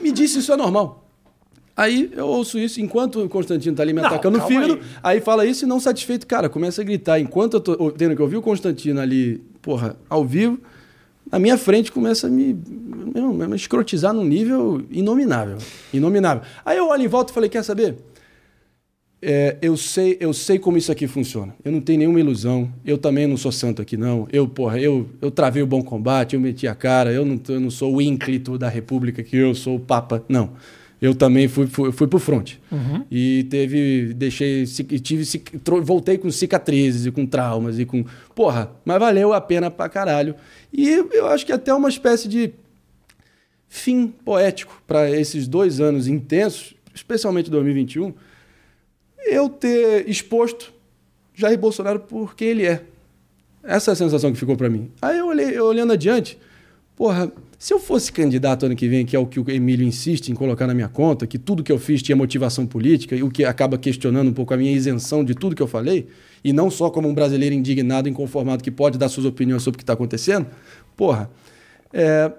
[0.00, 1.04] me disse isso é normal.
[1.76, 4.74] Aí eu ouço isso enquanto o Constantino tá ali me Não, atacando calma fígado.
[5.02, 5.16] aí.
[5.16, 5.20] Aí.
[5.20, 7.18] fala isso e não satisfeito, cara, começa a gritar.
[7.18, 10.58] Enquanto eu tô tendo que ouvir o Constantino ali, porra, ao vivo,
[11.34, 15.58] na minha frente começa a me, me escrotizar num nível inominável.
[15.92, 16.44] Inominável.
[16.64, 17.96] Aí eu olho em volta e falei: quer saber?
[19.20, 21.52] É, eu sei, eu sei como isso aqui funciona.
[21.64, 22.72] Eu não tenho nenhuma ilusão.
[22.84, 24.28] Eu também não sou santo aqui, não.
[24.32, 27.12] Eu, porra, eu, eu travei o bom combate, eu meti a cara.
[27.12, 30.22] Eu não, eu não sou o ínclito da República que eu sou o Papa.
[30.28, 30.50] Não.
[31.04, 32.58] Eu também fui, fui, fui pro fronte.
[33.10, 35.22] E teve, deixei, tive,
[35.82, 40.34] voltei com cicatrizes e com traumas e com, porra, mas valeu a pena pra caralho.
[40.72, 42.54] E eu acho que até uma espécie de
[43.68, 48.14] fim poético para esses dois anos intensos, especialmente 2021,
[49.26, 50.72] eu ter exposto
[51.34, 52.82] Jair Bolsonaro por quem ele é.
[53.62, 54.90] Essa é a sensação que ficou para mim.
[55.02, 56.38] Aí eu olhei, eu olhando adiante,
[56.96, 57.30] porra,
[57.64, 60.34] se eu fosse candidato ano que vem, que é o que o Emílio insiste em
[60.34, 63.42] colocar na minha conta, que tudo que eu fiz tinha motivação política, e o que
[63.42, 66.06] acaba questionando um pouco a minha isenção de tudo que eu falei,
[66.44, 69.78] e não só como um brasileiro indignado, inconformado, que pode dar suas opiniões sobre o
[69.78, 70.46] que está acontecendo,
[70.94, 71.30] porra,
[71.90, 72.30] é,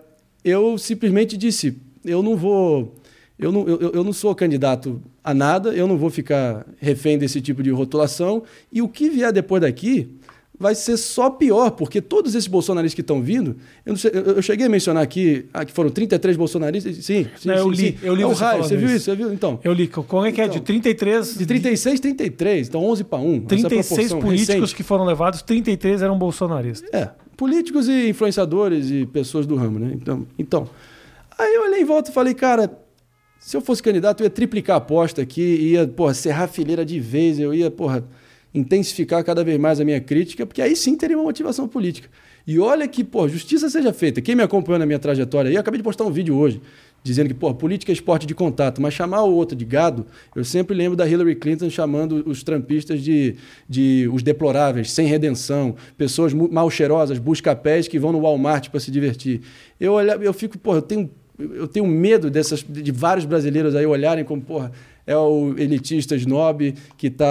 [0.44, 2.94] eu simplesmente disse, eu não vou.
[3.38, 7.42] Eu não, eu, eu não sou candidato a nada, eu não vou ficar refém desse
[7.42, 10.08] tipo de rotulação, e o que vier depois daqui
[10.60, 14.42] vai ser só pior, porque todos esses bolsonaristas que estão vindo, eu, sei- eu- eu
[14.42, 17.92] cheguei a mencionar aqui ah, que foram 33 bolsonaristas, sim, sim, Não, eu sim, li,
[17.92, 17.98] sim.
[18.02, 18.96] eu li é o raio, você viu isso.
[18.96, 19.34] isso, você viu?
[19.34, 20.46] Então, Eu li, como é que é?
[20.48, 21.38] De Então, 33.
[21.38, 23.36] de 36, 33, então 11 para 1.
[23.36, 24.76] essa 36 proporção políticos recente.
[24.76, 26.90] que foram levados, 33 eram bolsonaristas.
[26.94, 29.92] É, políticos e influenciadores e pessoas do ramo, né?
[29.94, 30.70] Então, então
[31.38, 32.72] aí eu olhei em volta e falei, cara,
[33.38, 35.42] Se eu fosse candidato, eu ia triplicar a aposta aqui,
[35.74, 38.04] ia, porra, serrar a fileira de vez, eu ia, porra,
[38.56, 42.10] intensificar cada vez mais a minha crítica, porque aí sim teria uma motivação política.
[42.48, 44.22] E olha que, pô, justiça seja feita.
[44.22, 46.62] Quem me acompanhou na minha trajetória aí, eu acabei de postar um vídeo hoje
[47.06, 50.44] dizendo que, pô, política é esporte de contato, mas chamar o outro de gado, eu
[50.44, 53.36] sempre lembro da Hillary Clinton chamando os trampistas de,
[53.70, 58.90] de os deploráveis, sem redenção, pessoas mal cheirosas, busca-pés que vão no Walmart para se
[58.90, 59.42] divertir.
[59.80, 63.86] Eu, olha, eu fico, pô, eu tenho, eu tenho medo dessas, de vários brasileiros aí
[63.86, 64.72] olharem como, porra,
[65.08, 67.28] é o elitista snob que está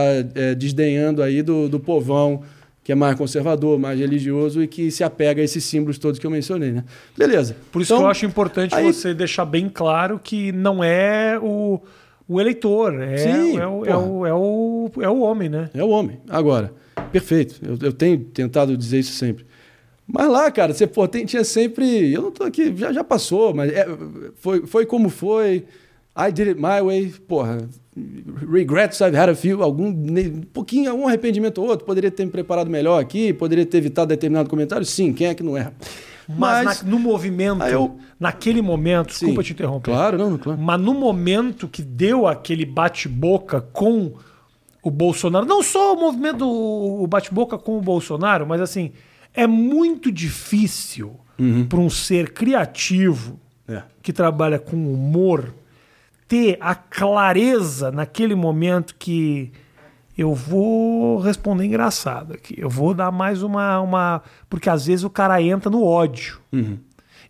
[0.56, 2.42] desdenhando aí do, do povão
[2.82, 6.26] que é mais conservador, mais religioso e que se apega a esses símbolos todos que
[6.26, 6.84] eu mencionei, né?
[7.16, 7.56] Beleza.
[7.72, 11.38] Por isso Então, que eu acho importante aí- você deixar bem claro que não é
[11.42, 11.80] o,
[12.28, 15.70] o eleitor, é, Sim, é, o, é, o, é, o, é o homem, né?
[15.72, 16.18] É o homem.
[16.28, 16.74] Agora,
[17.10, 17.54] perfeito.
[17.66, 19.46] Eu, eu tenho tentado dizer isso sempre.
[20.06, 22.12] Mas lá, cara, você pô, tem- tinha sempre.
[22.12, 23.86] Eu não tô aqui, já, já passou, mas é,
[24.36, 25.64] foi, foi como foi.
[26.16, 27.12] I did it my way.
[27.26, 27.68] Porra,
[28.46, 29.62] regrets I've had a few.
[29.62, 31.84] Algum, um pouquinho, algum arrependimento ou outro.
[31.84, 34.84] Poderia ter me preparado melhor aqui, poderia ter evitado determinado comentário.
[34.86, 35.74] Sim, quem é que não erra?
[36.28, 39.26] Mas, na- no movimento, eu- naquele momento, Sim.
[39.26, 40.58] desculpa te interromper, Claro, não, claro.
[40.58, 44.12] mas no momento que deu aquele bate-boca com
[44.82, 48.92] o Bolsonaro, não só o movimento, o bate-boca com o Bolsonaro, mas assim,
[49.34, 51.66] é muito difícil Uhum.
[51.66, 53.38] para um ser criativo
[53.68, 53.82] É.
[54.02, 55.52] que trabalha com humor
[56.34, 59.52] ter a clareza naquele momento que
[60.18, 62.54] eu vou responder engraçado aqui.
[62.58, 63.80] Eu vou dar mais uma.
[63.80, 66.40] uma porque às vezes o cara entra no ódio.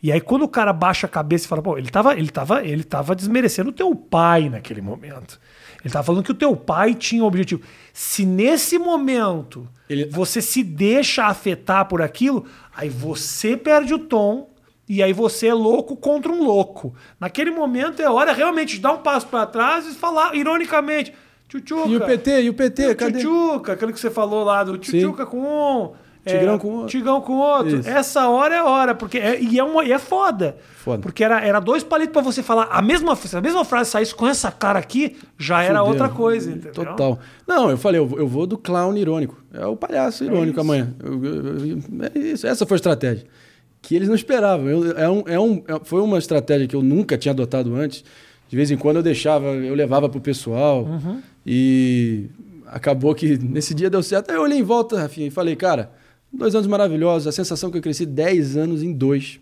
[0.03, 2.63] E aí, quando o cara baixa a cabeça e fala, pô, ele tava, ele tava,
[2.65, 5.39] ele tava desmerecendo o teu pai naquele momento.
[5.83, 7.61] Ele tava falando que o teu pai tinha um objetivo.
[7.93, 12.45] Se nesse momento Ele- você se deixa afetar por aquilo,
[12.75, 14.49] aí você perde o tom
[14.89, 16.95] e aí você é louco contra um louco.
[17.19, 21.13] Naquele momento é hora realmente de dar um passo para trás e falar ironicamente,
[21.49, 21.89] tchutchuca.
[21.89, 22.43] E o PT?
[22.43, 22.95] E o PT?
[22.95, 23.19] Cadê?
[23.21, 26.05] Tchutchuca, aquilo que você falou lá do tchutchuca com um.
[26.27, 26.87] Tigrão é, com outro.
[26.89, 27.81] Tigrão com outro.
[27.81, 27.89] Isso.
[27.89, 30.57] Essa hora é hora, porque é, e, é uma, e é foda.
[30.77, 31.03] Foda.
[31.03, 34.15] Porque era, era dois palitos pra você falar a mesma, se a mesma frase saísse
[34.15, 35.93] com essa cara aqui, já era Fudeu.
[35.93, 36.73] outra coisa, entendeu?
[36.73, 37.19] Total.
[37.47, 39.37] Não, eu falei, eu vou, eu vou do clown irônico.
[39.53, 40.61] É o palhaço irônico isso.
[40.61, 40.95] amanhã.
[41.03, 41.79] Eu- eu-
[42.15, 42.47] é isso.
[42.47, 43.27] Essa foi a estratégia.
[43.87, 44.69] Que eles não esperavam.
[44.69, 48.03] Eu- é um, é um, é- foi uma estratégia que eu nunca tinha adotado antes.
[48.49, 50.85] De vez em quando eu deixava, eu levava pro pessoal.
[50.85, 51.21] Uhum.
[51.47, 52.27] E
[52.67, 54.31] acabou que nesse dia deu certo.
[54.31, 55.91] Aí eu olhei em volta, Rafinha, e falei, cara,
[56.33, 57.27] dois anos maravilhosos.
[57.29, 59.39] A sensação que eu cresci 10 anos em dois.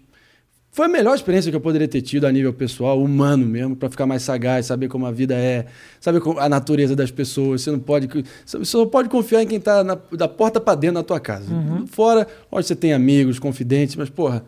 [0.75, 3.91] Foi a melhor experiência que eu poderia ter tido a nível pessoal, humano mesmo, para
[3.91, 5.67] ficar mais sagaz, saber como a vida é,
[6.01, 7.61] saber a natureza das pessoas.
[7.61, 8.09] Você não pode.
[8.47, 11.53] Você só pode confiar em quem está da porta para dentro da tua casa.
[11.89, 14.43] Fora, onde você tem amigos, confidentes, mas, porra,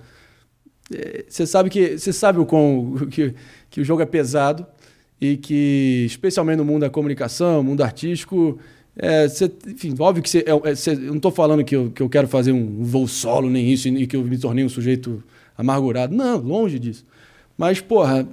[0.90, 3.34] é, você sabe que você sabe o quão, que,
[3.68, 4.64] que o jogo é pesado
[5.20, 8.58] e que, especialmente no mundo da comunicação, mundo artístico,
[8.96, 12.08] é, você- enfim, óbvio que você, é, é, não estou falando que eu, que eu
[12.08, 15.22] quero fazer um voo solo nem isso e que eu me tornei um sujeito
[15.56, 16.14] amargurado.
[16.14, 17.04] Não, longe disso.
[17.56, 18.26] Mas, porra,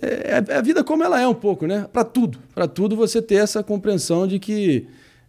[0.00, 1.86] é, é a vida como ela é um pouco, né?
[1.92, 2.38] Para tudo.
[2.54, 4.86] Para tudo você ter essa compreensão de que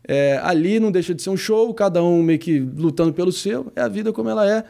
[0.08, 3.72] é, ali não deixa de ser um show, cada um meio que lutando pelo seu.
[3.76, 4.64] É a vida como ela é.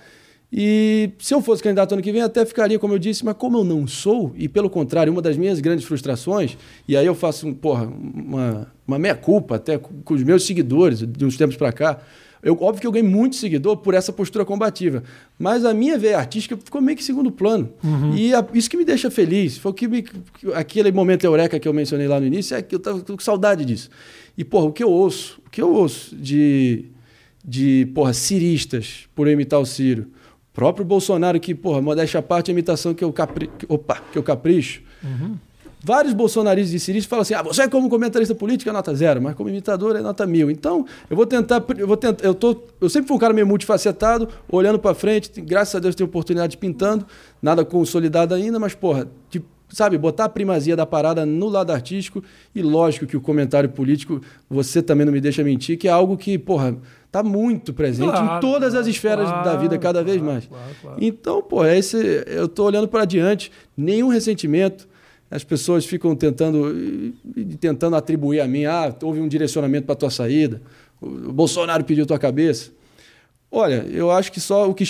[0.51, 3.57] E se eu fosse candidato ano que vem, até ficaria, como eu disse, mas como
[3.57, 7.53] eu não sou, e pelo contrário, uma das minhas grandes frustrações, e aí eu faço,
[7.55, 11.99] porra, uma, uma meia-culpa até com os meus seguidores de uns tempos para cá.
[12.43, 15.03] Eu, óbvio que eu ganhei muito seguidor por essa postura combativa,
[15.39, 17.69] mas a minha veia artística ficou meio que segundo plano.
[18.15, 20.13] E a- isso que me deixa feliz, foi o que me, que-
[20.53, 23.65] aquele momento eureka que eu mencionei lá no início, é que eu tava com saudade
[23.65, 23.89] disso.
[24.37, 26.85] E, porra, o que eu ouço, o que eu ouço de,
[27.43, 32.51] de porra, ciristas por imitar o Ciro, o próprio Bolsonaro, que, porra, modéstia à parte,
[32.51, 34.81] a imitação que eu, capri, opa, que eu capricho.
[35.87, 39.35] Vários bolsonaristas e ciristas falam assim: ah, você como comentarista político é nota zero, mas
[39.35, 40.51] como imitador é nota mil.
[40.51, 43.47] Então, eu vou tentar, eu vou tentar, eu tô, eu sempre fui um cara meio
[43.47, 47.05] multifacetado, olhando para frente, graças a Deus tenho oportunidade pintando,
[47.41, 52.21] nada consolidado ainda, mas porra, de, sabe, botar a primazia da parada no lado artístico
[52.53, 54.19] e lógico que o comentário político,
[54.49, 56.75] você também não me deixa mentir, que é algo que, porra,
[57.09, 60.33] tá muito presente em Claro, todas as claro, esferas da claro, vida cada vez claro,
[60.33, 60.45] mais.
[60.47, 60.97] claro, claro.
[60.99, 64.85] Então, pô, esse, eu tô olhando para adiante, nenhum ressentimento.
[65.29, 67.13] As pessoas ficam tentando
[67.59, 70.61] tentando atribuir a mim, ah, houve um direcionamento para tua saída,
[71.01, 72.71] o Bolsonaro pediu tua cabeça.
[73.49, 74.83] Olha, eu acho que só o que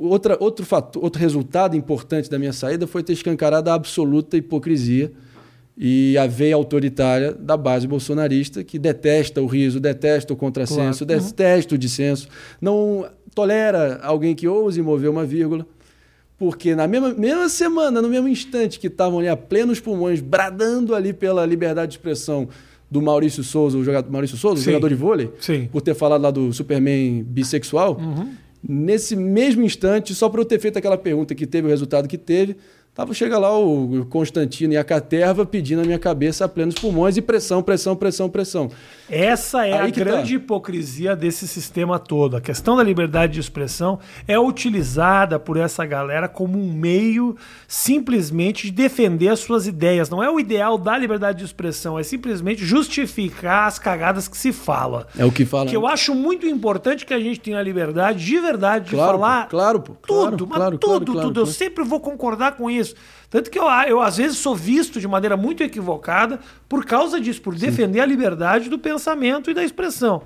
[0.00, 5.12] outra, outro fator, outro resultado importante da minha saída foi ter escancarado a absoluta hipocrisia
[5.76, 11.74] e a veia autoritária da base bolsonarista que detesta o riso, detesta o contrassenso, detesta
[11.74, 12.28] o dissenso,
[12.60, 15.66] não tolera alguém que ouse mover uma vírgula.
[16.40, 20.94] Porque na mesma, mesma semana, no mesmo instante que estavam ali a plenos pulmões, bradando
[20.94, 22.48] ali pela liberdade de expressão
[22.90, 25.68] do Maurício Souza, o jogador, Maurício Souza, jogador de vôlei, Sim.
[25.70, 28.00] por ter falado lá do Superman bissexual,
[28.66, 32.16] nesse mesmo instante, só para eu ter feito aquela pergunta que teve o resultado que
[32.16, 32.56] teve,
[33.00, 37.16] tava chega lá o Constantino e a Caterva pedindo a minha cabeça a plenos pulmões
[37.16, 38.70] e pressão, pressão, pressão, pressão.
[39.08, 40.00] Essa é Aí a tá.
[40.04, 42.36] grande hipocrisia desse sistema todo.
[42.36, 43.98] A questão da liberdade de expressão
[44.28, 47.34] é utilizada por essa galera como um meio
[47.66, 50.10] simplesmente de defender as suas ideias.
[50.10, 54.52] Não é o ideal da liberdade de expressão, é simplesmente justificar as cagadas que se
[54.52, 55.06] fala.
[55.18, 55.70] É o que fala.
[55.70, 59.12] Que eu acho muito importante que a gente tenha a liberdade, de verdade, de Claro,
[59.12, 61.40] falar pô, claro, pô, tudo, claro, mas claro, tudo, claro, claro, tudo.
[61.40, 61.58] Eu claro.
[61.58, 62.89] sempre vou concordar com isso.
[63.28, 67.40] Tanto que eu, eu, às vezes, sou visto de maneira muito equivocada por causa disso,
[67.40, 70.22] por defender a liberdade do pensamento e da expressão.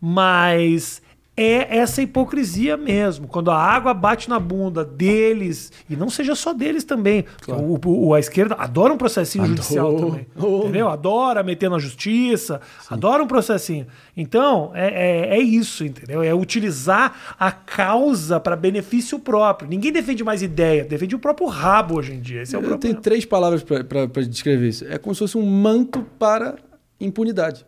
[0.00, 1.02] Mas
[1.40, 3.28] é essa hipocrisia mesmo.
[3.28, 7.24] Quando a água bate na bunda deles, e não seja só deles também.
[7.46, 9.56] O, o- a esquerda adora um processinho Adoro.
[9.62, 10.26] judicial também.
[10.36, 10.60] Oh.
[10.62, 10.88] Entendeu?
[10.88, 12.60] Adora meter na justiça,
[12.90, 13.86] adora um processinho.
[14.16, 16.22] Então, é, é, é isso, entendeu?
[16.22, 19.68] É utilizar a causa para benefício próprio.
[19.68, 22.42] Ninguém defende mais ideia, defende o próprio rabo hoje em dia.
[22.42, 22.80] Esse é o Eu problema.
[22.80, 24.84] tenho três palavras para descrever isso.
[24.88, 26.56] É como se fosse um manto para
[27.00, 27.64] impunidade.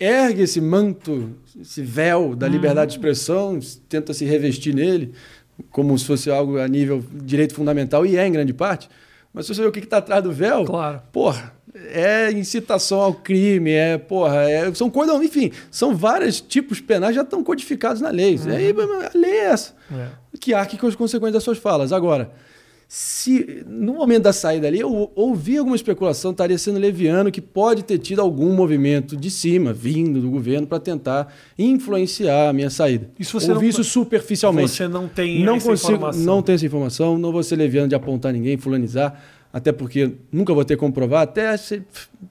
[0.00, 1.30] Ergue esse manto,
[1.60, 5.12] esse véu da liberdade de expressão, tenta se revestir nele,
[5.70, 8.88] como se fosse algo a nível direito fundamental, e é em grande parte.
[9.34, 11.02] Mas se você ver o que está atrás do véu, Claro.
[11.12, 11.52] porra,
[11.92, 17.22] é incitação ao crime, é, porra, é- são coisas, enfim, são vários tipos penais já
[17.22, 18.38] estão codificados na lei.
[18.46, 20.06] Aí, a lei é essa É.
[20.40, 21.92] que arque com as consequências das suas falas.
[21.92, 22.30] Agora,
[22.90, 27.82] se no momento da saída ali eu ouvi alguma especulação, estaria sendo leviano que pode
[27.84, 33.10] ter tido algum movimento de cima, vindo do governo, para tentar influenciar a minha saída.
[33.18, 34.70] Isso você ouvi não- isso superficialmente.
[34.70, 36.22] Você não tem não essa consigo, informação.
[36.24, 39.22] não tenho essa informação, não vou ser leviano de apontar ninguém, fulanizar,
[39.52, 41.48] até porque nunca vou ter que comprovar, até,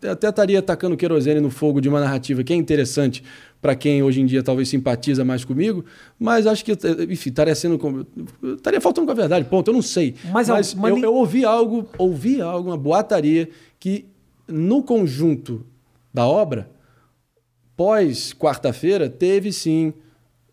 [0.10, 3.24] até estaria atacando querosene no fogo de uma narrativa que é interessante
[3.62, 5.84] para quem hoje em dia talvez simpatiza mais comigo,
[6.20, 6.72] mas acho que,
[7.10, 8.08] enfim, estaria sendo.
[8.56, 10.16] estaria faltando com a verdade, ponto, eu não sei.
[10.32, 13.50] Mas, Mas, mas eu, nem- eu ouvi algo, ouvi algo, uma boataria,
[13.80, 14.06] que
[14.48, 15.66] no conjunto
[16.14, 16.70] da obra,
[17.76, 19.94] pós quarta-feira, teve sim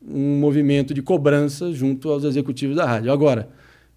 [0.07, 3.11] um movimento de cobrança junto aos executivos da rádio.
[3.13, 3.49] Agora,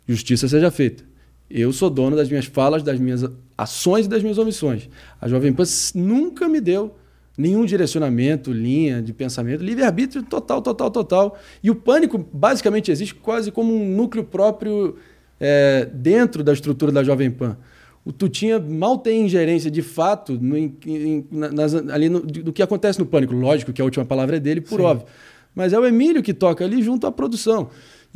[0.08, 1.03] justiça seja feita.
[1.49, 3.24] Eu sou dono das minhas falas, das minhas
[3.58, 4.89] ações e das minhas omissões.
[5.20, 5.64] A Jovem Pan
[5.95, 6.95] nunca me deu
[7.38, 11.38] nenhum direcionamento, linha de pensamento, livre-arbítrio total, total, total.
[11.64, 14.96] E o pânico basicamente existe quase como um núcleo próprio
[15.40, 17.56] é, dentro da estrutura da Jovem Pan.
[18.04, 22.52] O Tutinha mal tem ingerência de fato no, em- em- na- nas- ali no, do
[22.54, 23.36] que acontece no pânico.
[23.36, 25.06] Lógico que a última palavra é dele, por óbvio.
[25.54, 27.70] Mas é o Emílio que toca ali junto à produção.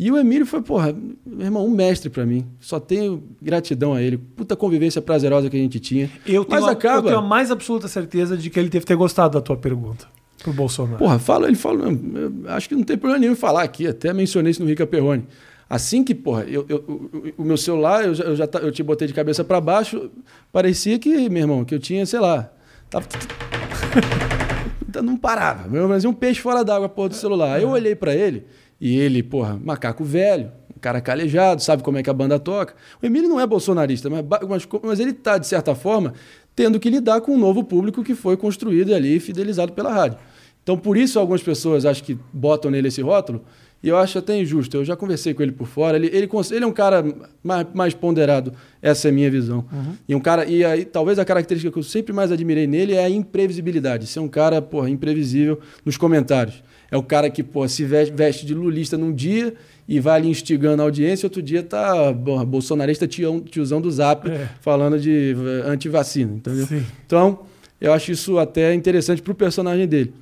[0.03, 2.43] E o Emílio foi, porra, meu irmão, um mestre para mim.
[2.59, 4.17] Só tenho gratidão a ele.
[4.17, 6.09] Puta convivência prazerosa que a gente tinha.
[6.25, 6.97] Eu tenho, Mas a, acaba.
[6.97, 10.07] eu tenho a mais absoluta certeza de que ele deve ter gostado da tua pergunta
[10.41, 10.97] pro Bolsonaro.
[10.97, 13.85] Porra, fala, ele fala, "Não, eu acho que não tem problema nenhum em falar aqui,
[13.85, 15.23] até mencionei isso no Rica Perrone.
[15.69, 16.83] Assim que, porra, eu, eu-
[17.37, 20.09] o- o meu celular, eu já, eu já eu te botei de cabeça para baixo,
[20.51, 22.51] parecia que, meu irmão, que eu tinha, sei lá,
[22.89, 23.05] tava...
[25.03, 27.55] não parava, meu, mas um peixe fora d'água, porra, do celular.
[27.57, 28.45] Aí eu olhei para ele,
[28.81, 32.73] e ele, porra, macaco velho, um cara calejado, sabe como é que a banda toca.
[32.99, 36.15] O Emílio não é bolsonarista, mas, mas, mas ele tá, de certa forma,
[36.55, 40.17] tendo que lidar com um novo público que foi construído ali e fidelizado pela rádio.
[40.63, 43.43] Então, por isso, algumas pessoas acho que botam nele esse rótulo,
[43.83, 44.77] e eu acho até injusto.
[44.77, 45.97] Eu já conversei com ele por fora.
[45.97, 47.03] Ele, ele, ele é um cara
[47.43, 49.65] mais, mais ponderado, essa é a minha visão.
[50.07, 53.03] E um cara, e aí, talvez a característica que eu sempre mais admirei nele é
[53.03, 54.07] a imprevisibilidade.
[54.07, 56.63] Ser um cara, porra, imprevisível nos comentários.
[56.91, 59.53] É o cara que, pô, se veste, de lulista num dia
[59.87, 64.29] e vai ali instigando a audiência, outro dia tá porra, bolsonarista tião, tiozão do Zap
[64.29, 64.49] É.
[64.59, 66.67] falando de eh, antivacina, entendeu?
[66.67, 66.85] Sim.
[67.05, 67.39] Então,
[67.79, 70.13] eu acho isso até interessante pro personagem dele.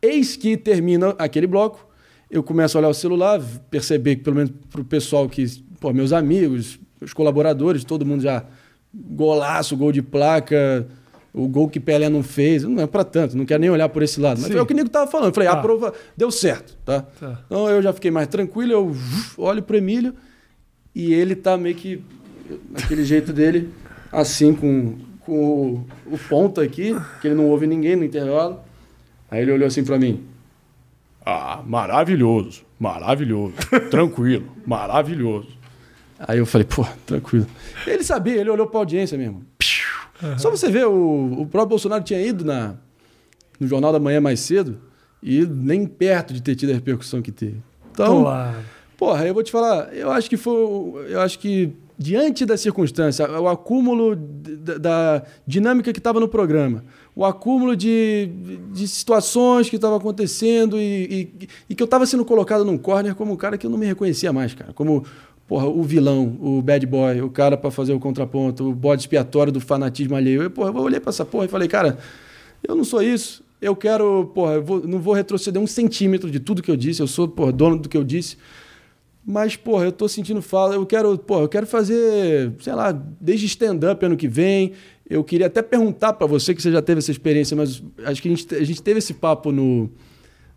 [0.00, 1.86] Eis que termina aquele bloco,
[2.30, 3.40] eu começo a olhar o celular,
[3.70, 5.44] perceber que, pelo menos pro pessoal que,
[5.78, 8.44] pô, meus amigos, os colaboradores, todo mundo já
[8.94, 10.86] golaço, gol de placa,
[11.34, 14.02] o gol que Pelé não fez, não é para tanto, não quero nem olhar por
[14.02, 14.40] esse lado.
[14.40, 14.58] Mas Sim.
[14.58, 15.28] é o que o Nico tava falando.
[15.28, 15.54] Eu falei, Tá.
[15.58, 17.02] a prova deu certo, tá?
[17.18, 17.40] Tá.
[17.46, 18.96] Então eu já fiquei mais tranquilo, eu
[19.38, 20.14] olho pro Emílio
[20.94, 22.02] e ele tá meio que
[22.70, 23.70] naquele jeito dele,
[24.10, 25.32] assim, com, com
[26.10, 28.60] o, o ponto aqui, que ele não ouve ninguém no intervalo.
[29.30, 30.22] Aí ele olhou assim pra mim.
[31.24, 33.54] Ah, maravilhoso, maravilhoso,
[33.90, 35.48] tranquilo, maravilhoso.
[36.18, 37.46] Aí eu falei, pô, tranquilo.
[37.86, 39.44] Ele sabia, ele olhou pra audiência mesmo.
[40.38, 42.74] Só você ver, o, o próprio Bolsonaro tinha ido na,
[43.58, 44.78] no Jornal da Manhã mais cedo
[45.22, 47.62] e nem perto de ter tido a repercussão que teve.
[47.92, 48.56] Então, Claro.
[48.96, 50.54] Porra, eu vou te falar, eu acho que foi.
[51.08, 56.84] Eu acho que, diante da circunstância, o acúmulo da, da dinâmica que estava no programa,
[57.12, 58.30] o acúmulo de,
[58.72, 63.16] de situações que estavam acontecendo e, e, e que eu estava sendo colocado num corner
[63.16, 64.72] como um cara que eu não me reconhecia mais, cara.
[64.72, 65.04] Como
[65.52, 69.52] porra, o vilão, o bad boy, o cara para fazer o contraponto, o bode expiatório
[69.52, 70.42] do fanatismo alheio.
[70.42, 71.98] Eu, porra, eu olhei para essa porra e falei, cara,
[72.66, 73.44] eu não sou isso.
[73.60, 77.02] Eu quero, porra, eu vou, não vou retroceder um centímetro de tudo que eu disse.
[77.02, 78.38] Eu sou, porra, dono do que eu disse.
[79.26, 80.74] Mas, porra, eu tô sentindo falta.
[80.74, 84.72] Eu quero, porra, eu quero fazer, sei lá, desde stand-up ano que vem.
[85.06, 88.28] Eu queria até perguntar para você, que você já teve essa experiência, mas acho que
[88.28, 89.90] a gente, a gente teve esse papo no,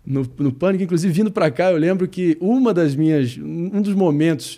[0.05, 0.85] no, no Pânico.
[0.85, 3.37] Inclusive, vindo para cá, eu lembro que uma das minhas.
[3.37, 4.57] Um dos momentos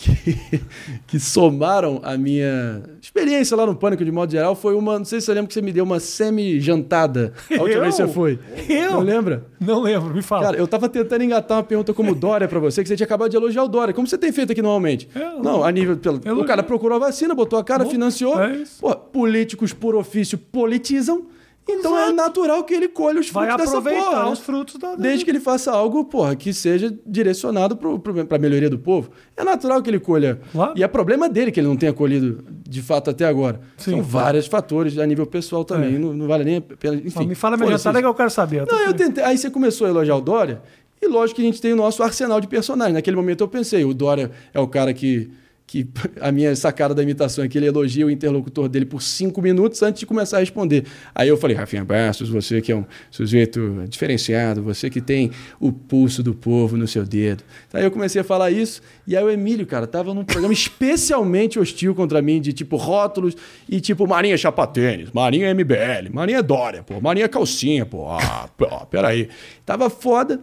[0.00, 0.60] que,
[1.08, 4.96] que somaram a minha experiência lá no Pânico de modo geral foi uma.
[4.96, 7.80] Não sei se você lembra que você me deu uma semi-jantada a última Eu?
[7.82, 8.38] vez que você foi.
[8.68, 8.92] Eu?
[8.92, 9.44] Não lembra?
[9.60, 10.44] Não lembro, me fala.
[10.44, 13.30] Cara, eu tava tentando engatar uma pergunta como Dória pra você, que você tinha acabado
[13.30, 13.92] de elogiar o Dória.
[13.92, 15.08] Como você tem feito aqui normalmente?
[15.14, 15.96] Eu- não, a nível.
[15.96, 18.40] Pelo, o cara procurou a vacina, botou a cara, Bom, financiou.
[18.40, 18.62] é.
[18.80, 21.26] Pô, políticos por ofício politizam.
[21.70, 22.16] Então é Exato.
[22.16, 24.24] natural que ele colhe os Vai frutos dessa aproveitar porra.
[24.24, 24.30] né?
[24.32, 24.94] os frutos da.
[24.94, 29.10] Desde que ele faça algo, porra, que seja direcionado para a melhoria do povo.
[29.36, 30.40] É natural que ele colha.
[30.50, 30.72] Claro.
[30.74, 33.60] E é problema dele que ele não tenha colhido de fato até agora.
[33.76, 33.90] Sim.
[33.92, 35.96] São vários fatores a nível pessoal também.
[35.96, 35.98] É.
[35.98, 36.96] Não, não vale nem a pena.
[37.04, 38.00] Enfim, me fala jantada isso.
[38.00, 38.66] que eu quero saber.
[38.66, 39.22] tô Não, eu tentei.
[39.22, 40.62] Aí você começou a elogiar o Dória,
[41.00, 42.94] e lógico que a gente tem o nosso arsenal de personagens.
[42.94, 45.30] Naquele momento eu pensei, o Dória é o cara que.
[45.68, 45.86] Que
[46.20, 49.82] a minha sacada da imitação é que ele elogia o interlocutor dele por cinco minutos
[49.82, 50.84] antes de começar a responder.
[51.14, 55.70] Aí eu falei, Rafinha Bastos, você que é um sujeito diferenciado, você que tem o
[55.70, 57.44] pulso do povo no seu dedo.
[57.72, 61.58] Aí eu comecei a falar isso, e aí o Emílio, cara, tava num programa especialmente
[61.58, 63.36] hostil contra mim, de tipo rótulos
[63.68, 69.28] e tipo Marinha Chapatênis, Marinha MBL, Marinha Dória, pô, Marinha Calcinha, pô, ah, pô, peraí.
[69.66, 70.40] Tava foda.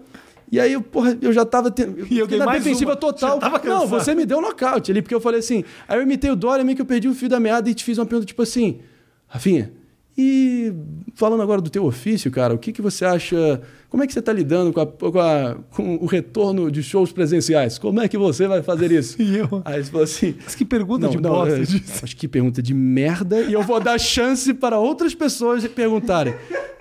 [0.52, 2.06] E aí, porra, eu já tava tendo.
[2.10, 2.98] E eu dei na defensiva uma.
[2.98, 3.40] total.
[3.64, 5.64] Não, você me deu um nocaute ali, porque eu falei assim.
[5.88, 7.84] Aí eu imitei o Dória, meio que eu perdi o fio da meada e te
[7.84, 8.80] fiz uma pergunta tipo assim:
[9.28, 9.72] Rafinha,
[10.18, 10.74] e
[11.14, 13.62] falando agora do teu ofício, cara, o que, que você acha?
[13.90, 17.12] Como é que você está lidando com, a- com a- com o retorno de shows
[17.12, 17.78] presenciais?
[17.78, 19.16] Como é que você vai fazer isso?
[19.22, 19.62] E eu?
[19.66, 20.36] Aí você falou assim.
[20.44, 22.02] Mas que pergunta de Não, não, bosta é, disso.
[22.04, 26.34] acho que pergunta de merda e eu vou dar chance para outras pessoas perguntarem.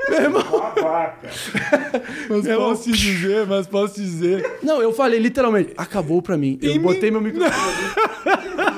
[0.09, 0.43] Meu irmão,
[2.29, 4.59] Mas Eu- posso te dizer, mas posso te dizer.
[4.63, 6.59] Não, eu falei literalmente, acabou pra mim.
[6.61, 7.55] Eu Em botei meu microfone.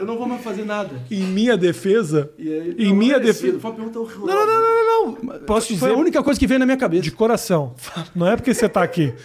[0.00, 1.00] Eu não vou mais fazer nada.
[1.10, 2.30] Em minha defesa.
[2.38, 3.42] Aí, Em não, minha merecido.
[3.58, 3.60] defesa.
[3.60, 4.34] Foi uma pergunta horrorosa.
[4.34, 5.40] Não, não, não, não, não, não.
[5.46, 7.02] Posso te Foi dizer a única coisa que veio na minha cabeça.
[7.02, 7.74] de coração.
[8.14, 9.12] Não é porque você tá aqui.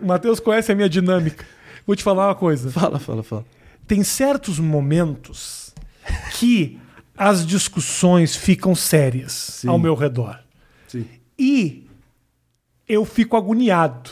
[0.00, 1.42] O Matheus conhece a minha dinâmica.
[1.86, 2.70] Vou te falar uma coisa.
[2.70, 3.44] Fala, fala, fala.
[3.88, 5.72] Tem certos momentos
[6.38, 6.78] que
[7.16, 10.38] as discussões ficam sérias ao meu redor.
[10.86, 11.06] Sim.
[11.38, 11.88] E
[12.86, 14.10] eu fico agoniado.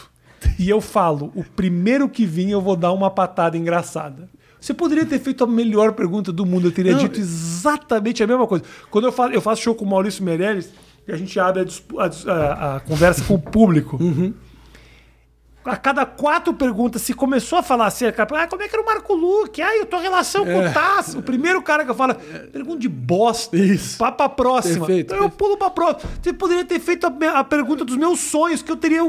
[0.58, 4.28] E eu falo, o primeiro que vir eu vou dar uma patada engraçada.
[4.64, 8.26] Você poderia ter feito a melhor pergunta do mundo, eu teria Não, dito exatamente a
[8.26, 8.64] mesma coisa.
[8.90, 10.70] Quando eu faço, eu faço show com o Maurício Meirelles,
[11.06, 11.60] e a gente abre
[11.98, 13.98] a, a a- a conversa com o público.
[15.64, 18.12] A cada quatro perguntas, se começou a falar assim, ah,
[18.46, 19.62] como é que era o Marco Luque?
[19.62, 21.18] Ah, a tua relação com o Tasso.
[21.20, 22.14] O primeiro cara que eu falo,
[22.52, 23.56] pergunta de bosta.
[23.56, 23.96] Isso.
[23.96, 24.84] Pá pra próxima.
[24.86, 26.10] Perfeito, Então eu pulo pra próxima.
[26.22, 29.00] Você poderia ter feito a, a pergunta dos meus sonhos, que eu teria.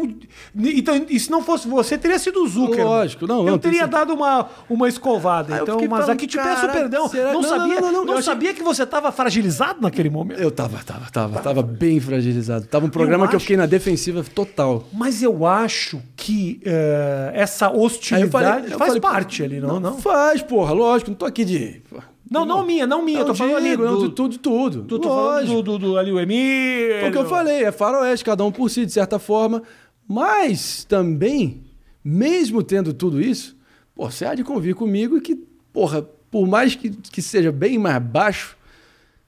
[0.55, 2.85] Então, e se não fosse você, teria sido o Zucker.
[2.85, 5.55] Lógico, não, Eu não, tem teria dado uma, uma escovada.
[5.57, 7.07] Eu então, mas falando, aqui te peço "Caraca, perdão.
[7.09, 10.09] será- Não, Não, sabia, não, não, não, eu achei- sabia que você estava fragilizado naquele
[10.09, 10.39] momento.
[10.39, 12.65] Eu tava, tava, tava, tava bem fragilizado.
[12.67, 14.87] Tava um programa Eu que eu acho- fiquei na defensiva total.
[14.93, 19.79] Mas eu acho que eh, essa hostilidade falei, faz falei, parte ali, não?
[19.79, 21.81] Não, Faz, porra, lógico, não tô aqui de.
[22.29, 23.19] não, não minha, não minha.
[23.19, 24.81] Eu tô falando ali não, do, de tudo, de tudo.
[24.81, 26.99] do, tô falando do, do, do- ali o Emílio.
[27.01, 29.61] Foi o que eu falei, é faroeste, cada um por si, de certa forma.
[30.07, 31.61] Mas também,
[32.03, 33.55] mesmo tendo tudo isso,
[33.95, 35.35] pô, você há de convir comigo que,
[35.73, 38.55] porra, por mais que, que seja bem mais baixo,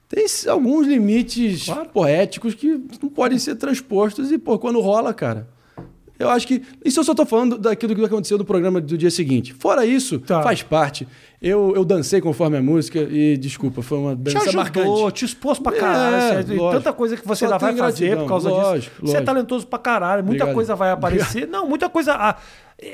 [0.10, 1.90] tem alguns limites Claro.
[1.90, 5.48] poéticos que não podem ser transpostos e, pô, quando rola, cara.
[6.20, 6.62] Eu acho que.
[6.84, 9.54] Isso eu só tô falando daquilo que aconteceu no programa do dia seguinte.
[9.54, 10.42] Fora isso, Tá.
[10.42, 11.08] faz parte.
[11.42, 15.14] Eu, eu dancei conforme a música e, desculpa, foi uma Te dança ajudou, marcante.
[15.14, 16.48] te expôs pra É, caralho.
[16.48, 16.72] você- lógico.
[16.84, 18.92] tanta coisa que você ainda vai tem fazer gratidão, por causa lógico, disso.
[19.02, 19.26] Você é lógico.
[19.26, 20.24] talentoso pra caralho.
[20.24, 20.56] Muita Obrigado.
[20.56, 21.48] coisa vai aparecer.
[21.48, 22.14] Não, muita coisa.
[22.14, 22.36] A,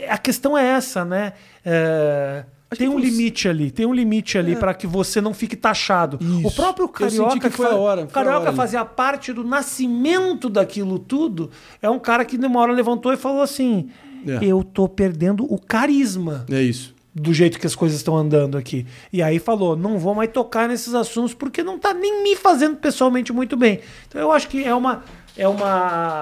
[0.09, 1.31] a questão é essa, né?
[1.63, 2.43] É,
[2.75, 5.55] tem que um foi- limite ali, tem um limite ali pra que você não fique
[5.55, 6.17] taxado.
[6.21, 6.47] Isso.
[6.47, 8.57] O próprio Carioca, que foi fa- a hora, o foi a Carioca hora ali.
[8.57, 11.49] fazia parte do nascimento daquilo tudo.
[11.81, 13.89] É um cara que, numa hora, levantou e falou assim:
[14.25, 14.43] É.
[14.45, 16.93] Eu tô perdendo o carisma É isso.
[17.13, 18.85] do jeito que as coisas estão andando aqui.
[19.11, 22.77] E aí falou: não vou mais tocar nesses assuntos porque não tá nem me fazendo
[22.77, 23.81] pessoalmente muito bem.
[24.07, 25.03] Então eu acho que é uma.
[25.35, 26.21] É uma.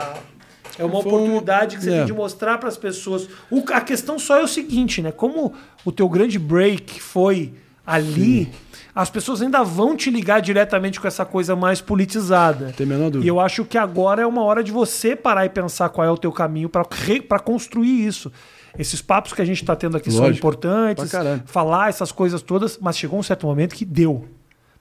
[0.82, 1.98] É uma Foi um- oportunidade que você é.
[1.98, 3.28] tem de mostrar para as pessoas.
[3.50, 5.12] O- a questão só é o seguinte, né?
[5.12, 5.54] Como
[5.86, 7.54] o teu grande break foi
[7.86, 8.50] ali,
[8.94, 12.74] as pessoas ainda vão te ligar diretamente com essa coisa mais politizada.
[12.76, 13.26] Tem a menor dúvida.
[13.26, 16.12] E eu acho que agora é uma hora de você parar e pensar qual é
[16.12, 18.32] o teu caminho para construir isso.
[18.78, 20.38] Esses papos que a gente está tendo aqui são Lógico.
[20.38, 21.44] importantes, Pra caralho.
[21.46, 24.26] falar essas coisas todas, mas chegou um certo momento que deu.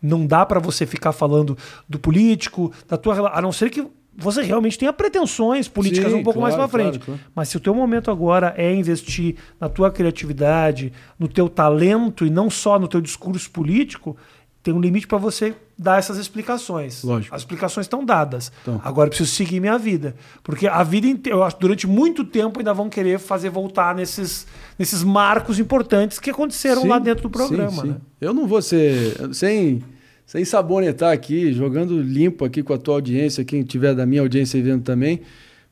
[0.01, 3.85] Não dá para você ficar falando do político, da tua a não ser que
[4.17, 6.99] você realmente tenha pretensões políticas Sim, um pouco mais claro, para frente.
[6.99, 7.33] claro, claro.
[7.35, 12.31] Mas se o teu momento agora é investir na tua criatividade, no teu talento e
[12.31, 14.17] não só no teu discurso político,
[14.63, 17.03] tem um limite para você dar essas explicações.
[17.03, 17.35] Lógico.
[17.35, 18.53] As explicações estão dadas.
[18.61, 18.79] Então.
[18.85, 20.15] Agora eu preciso seguir minha vida.
[20.43, 24.47] Porque a vida inteira, eu acho durante muito tempo ainda vão querer fazer voltar nesses,
[24.79, 27.71] nesses marcos importantes que aconteceram lá Sim, dentro do programa.
[27.71, 27.89] sim, sim.
[27.89, 27.97] né?
[28.21, 29.35] Eu não vou ser.
[29.35, 29.83] Sem,
[30.31, 34.63] sem sabonetar aqui, jogando limpo aqui com a tua audiência, quem tiver da minha audiência
[34.63, 35.23] vendo também.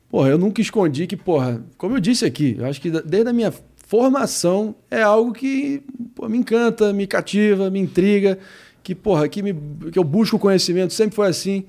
[0.09, 3.31] Porra, eu nunca escondi que, porra, como eu disse aqui, eu acho que desde a
[3.31, 3.53] minha
[3.87, 5.81] formação é algo que
[6.13, 8.37] pô, me encanta, me cativa, me intriga,
[8.83, 9.55] que, porra, que, me,
[9.93, 11.63] que eu busco conhecimento, sempre foi assim.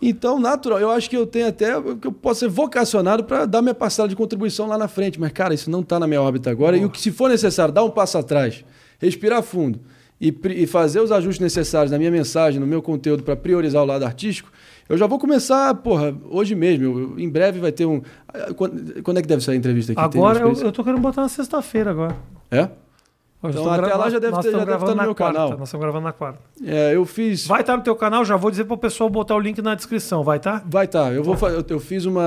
[0.00, 3.60] Então, natural, eu acho que eu tenho até que eu posso ser vocacionado para dar
[3.60, 6.48] minha parcela de contribuição lá na frente, mas cara, isso não está na minha órbita
[6.48, 6.76] agora.
[6.76, 8.64] E o que se for necessário, dar um passo atrás,
[9.00, 9.80] respirar fundo
[10.20, 13.86] e, e fazer os ajustes necessários na minha mensagem, no meu conteúdo para priorizar o
[13.86, 14.50] lado artístico,
[14.88, 16.84] eu já vou começar, porra, hoje mesmo.
[16.98, 18.02] Eu- em breve vai ter um.
[18.28, 20.00] ah, Quando, quando é que deve sair a entrevista aqui?
[20.00, 22.16] Agora eu, eu tô querendo botar na sexta-feira agora.
[22.50, 22.68] É?
[23.42, 25.58] Hoje Então, até lá já deve ter- já deve estar gravando no meu quarta, canal.
[25.58, 26.40] Nós estamos gravando na quarta.
[26.62, 27.46] É, eu fiz.
[27.46, 30.22] Vai estar no teu canal, já vou dizer pro pessoal botar o link na descrição,
[30.22, 30.62] vai estar?
[30.68, 31.10] Vai tá.
[31.10, 32.22] Eu vou eu, eu fiz uma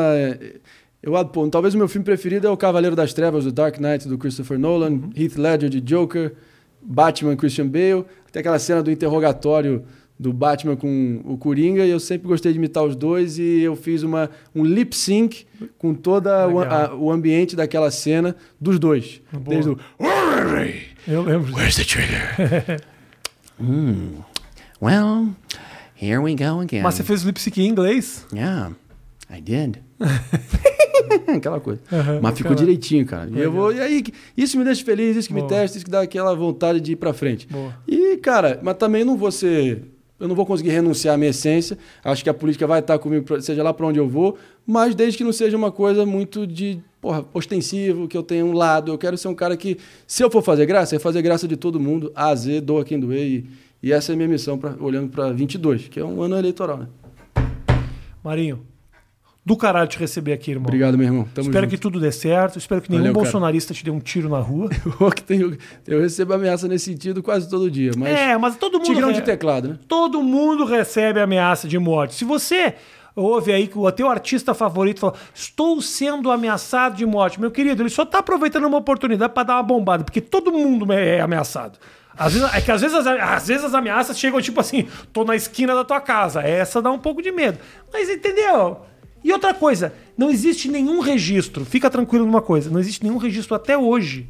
[1.03, 1.13] eu
[1.51, 4.57] talvez o meu filme preferido é o Cavaleiro das Trevas do Dark Knight do Christopher
[4.57, 5.09] Nolan, Uhum.
[5.15, 6.33] Heath Ledger de Joker,
[6.83, 9.83] Batman Christian Bale, tem aquela cena do interrogatório
[10.19, 13.75] do Batman com o Coringa e eu sempre gostei de imitar os dois e eu
[13.75, 15.45] fiz uma um lip sync
[15.77, 16.29] com todo
[16.97, 19.43] o ambiente daquela cena dos dois, Boa.
[19.45, 19.79] desde o
[21.07, 21.53] Eu lembro.
[21.53, 22.81] Where's the trigger?
[24.81, 25.33] Well,
[25.95, 26.81] here we go again.
[26.81, 28.25] Mas você fez o lip sync em inglês?
[28.33, 28.73] Yeah,
[29.29, 29.77] I did.
[31.27, 31.81] Aquela coisa.
[31.91, 32.55] Aham, Mas ficou bacana.
[32.67, 33.29] direitinho, cara.
[33.33, 34.03] E, eu vou, e aí,
[34.37, 35.49] isso me deixa feliz, isso que me Boa.
[35.49, 37.47] testa, isso que dá aquela vontade de ir pra frente.
[37.47, 37.73] Boa.
[37.87, 39.83] E, cara, mas também não vou ser.
[40.19, 41.77] Eu não vou conseguir renunciar à minha essência.
[42.03, 45.17] Acho que a política vai estar comigo, seja lá pra onde eu vou, mas desde
[45.17, 46.79] que não seja uma coisa muito de.
[47.01, 48.93] Porra, ostensivo, que eu tenha um lado.
[48.93, 51.57] Eu quero ser um cara que, se eu for fazer graça, é fazer graça de
[51.57, 53.25] todo mundo, A Z, doa quem doer.
[53.25, 53.45] E,
[53.83, 56.77] e essa é a minha missão, pra, olhando pra 22, que é um ano eleitoral,
[56.77, 56.87] né?
[58.23, 58.61] Marinho,
[59.45, 60.67] do caralho te receber aqui, irmão.
[60.67, 61.27] Obrigado, meu irmão.
[61.33, 61.71] Tamo espero junto.
[61.75, 62.57] que tudo dê certo.
[62.57, 63.23] Espero que nenhum Valeu, cara.
[63.25, 64.69] bolsonarista te dê um tiro na rua.
[64.99, 68.77] Eu, que tenho, eu recebo ameaça nesse sentido quase todo dia, mas é, mas todo
[68.77, 68.85] mundo.
[68.85, 69.77] tigrão re- de teclado, né?
[69.87, 72.15] Todo mundo recebe ameaça de morte.
[72.15, 72.75] Se você
[73.15, 77.83] ouve aí que o teu artista favorito fala, estou sendo ameaçado de morte, meu querido,
[77.83, 81.77] ele só tá aproveitando uma oportunidade para dar uma bombada, porque todo mundo é ameaçado.
[82.17, 85.23] Às vezes, é que às vezes, as, às vezes as ameaças chegam tipo assim, tô
[85.25, 86.41] na esquina da tua casa.
[86.41, 87.57] Essa dá um pouco de medo.
[87.91, 88.81] Mas entendeu?
[89.23, 93.55] E outra coisa, não existe nenhum registro, fica tranquilo numa coisa, não existe nenhum registro
[93.55, 94.27] até hoje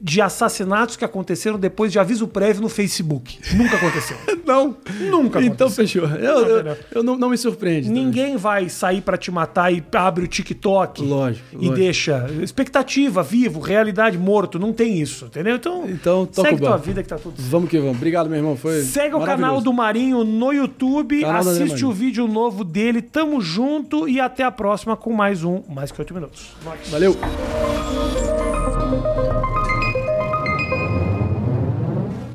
[0.00, 3.38] de assassinatos que aconteceram depois de aviso prévio no Facebook.
[3.54, 4.16] Nunca aconteceu.
[4.46, 4.76] Não.
[4.98, 6.08] Nunca Então aconteceu.
[6.08, 6.18] fechou.
[6.18, 6.76] Eu, eu, entendeu?
[6.92, 7.88] eu não, não me surpreende.
[7.88, 8.04] também.
[8.04, 11.74] Ninguém vai sair pra te matar e abre o TikTok Lógico, e lógico.
[11.76, 14.58] deixa expectativa, vivo, realidade, morto.
[14.58, 15.56] Não tem isso, entendeu?
[15.56, 17.48] Então, Então, toca segue tua vida que tá tudo certo.
[17.50, 17.96] Vamos que vamos.
[17.96, 18.56] Obrigado, meu irmão.
[18.56, 23.02] Foi Segue o canal do Marinho no YouTube, Canal assiste o vídeo novo dele.
[23.02, 26.48] Tamo junto e até a próxima com mais um Mais Que Oito Minutos.
[26.64, 26.78] Nós.
[26.88, 27.16] Valeu.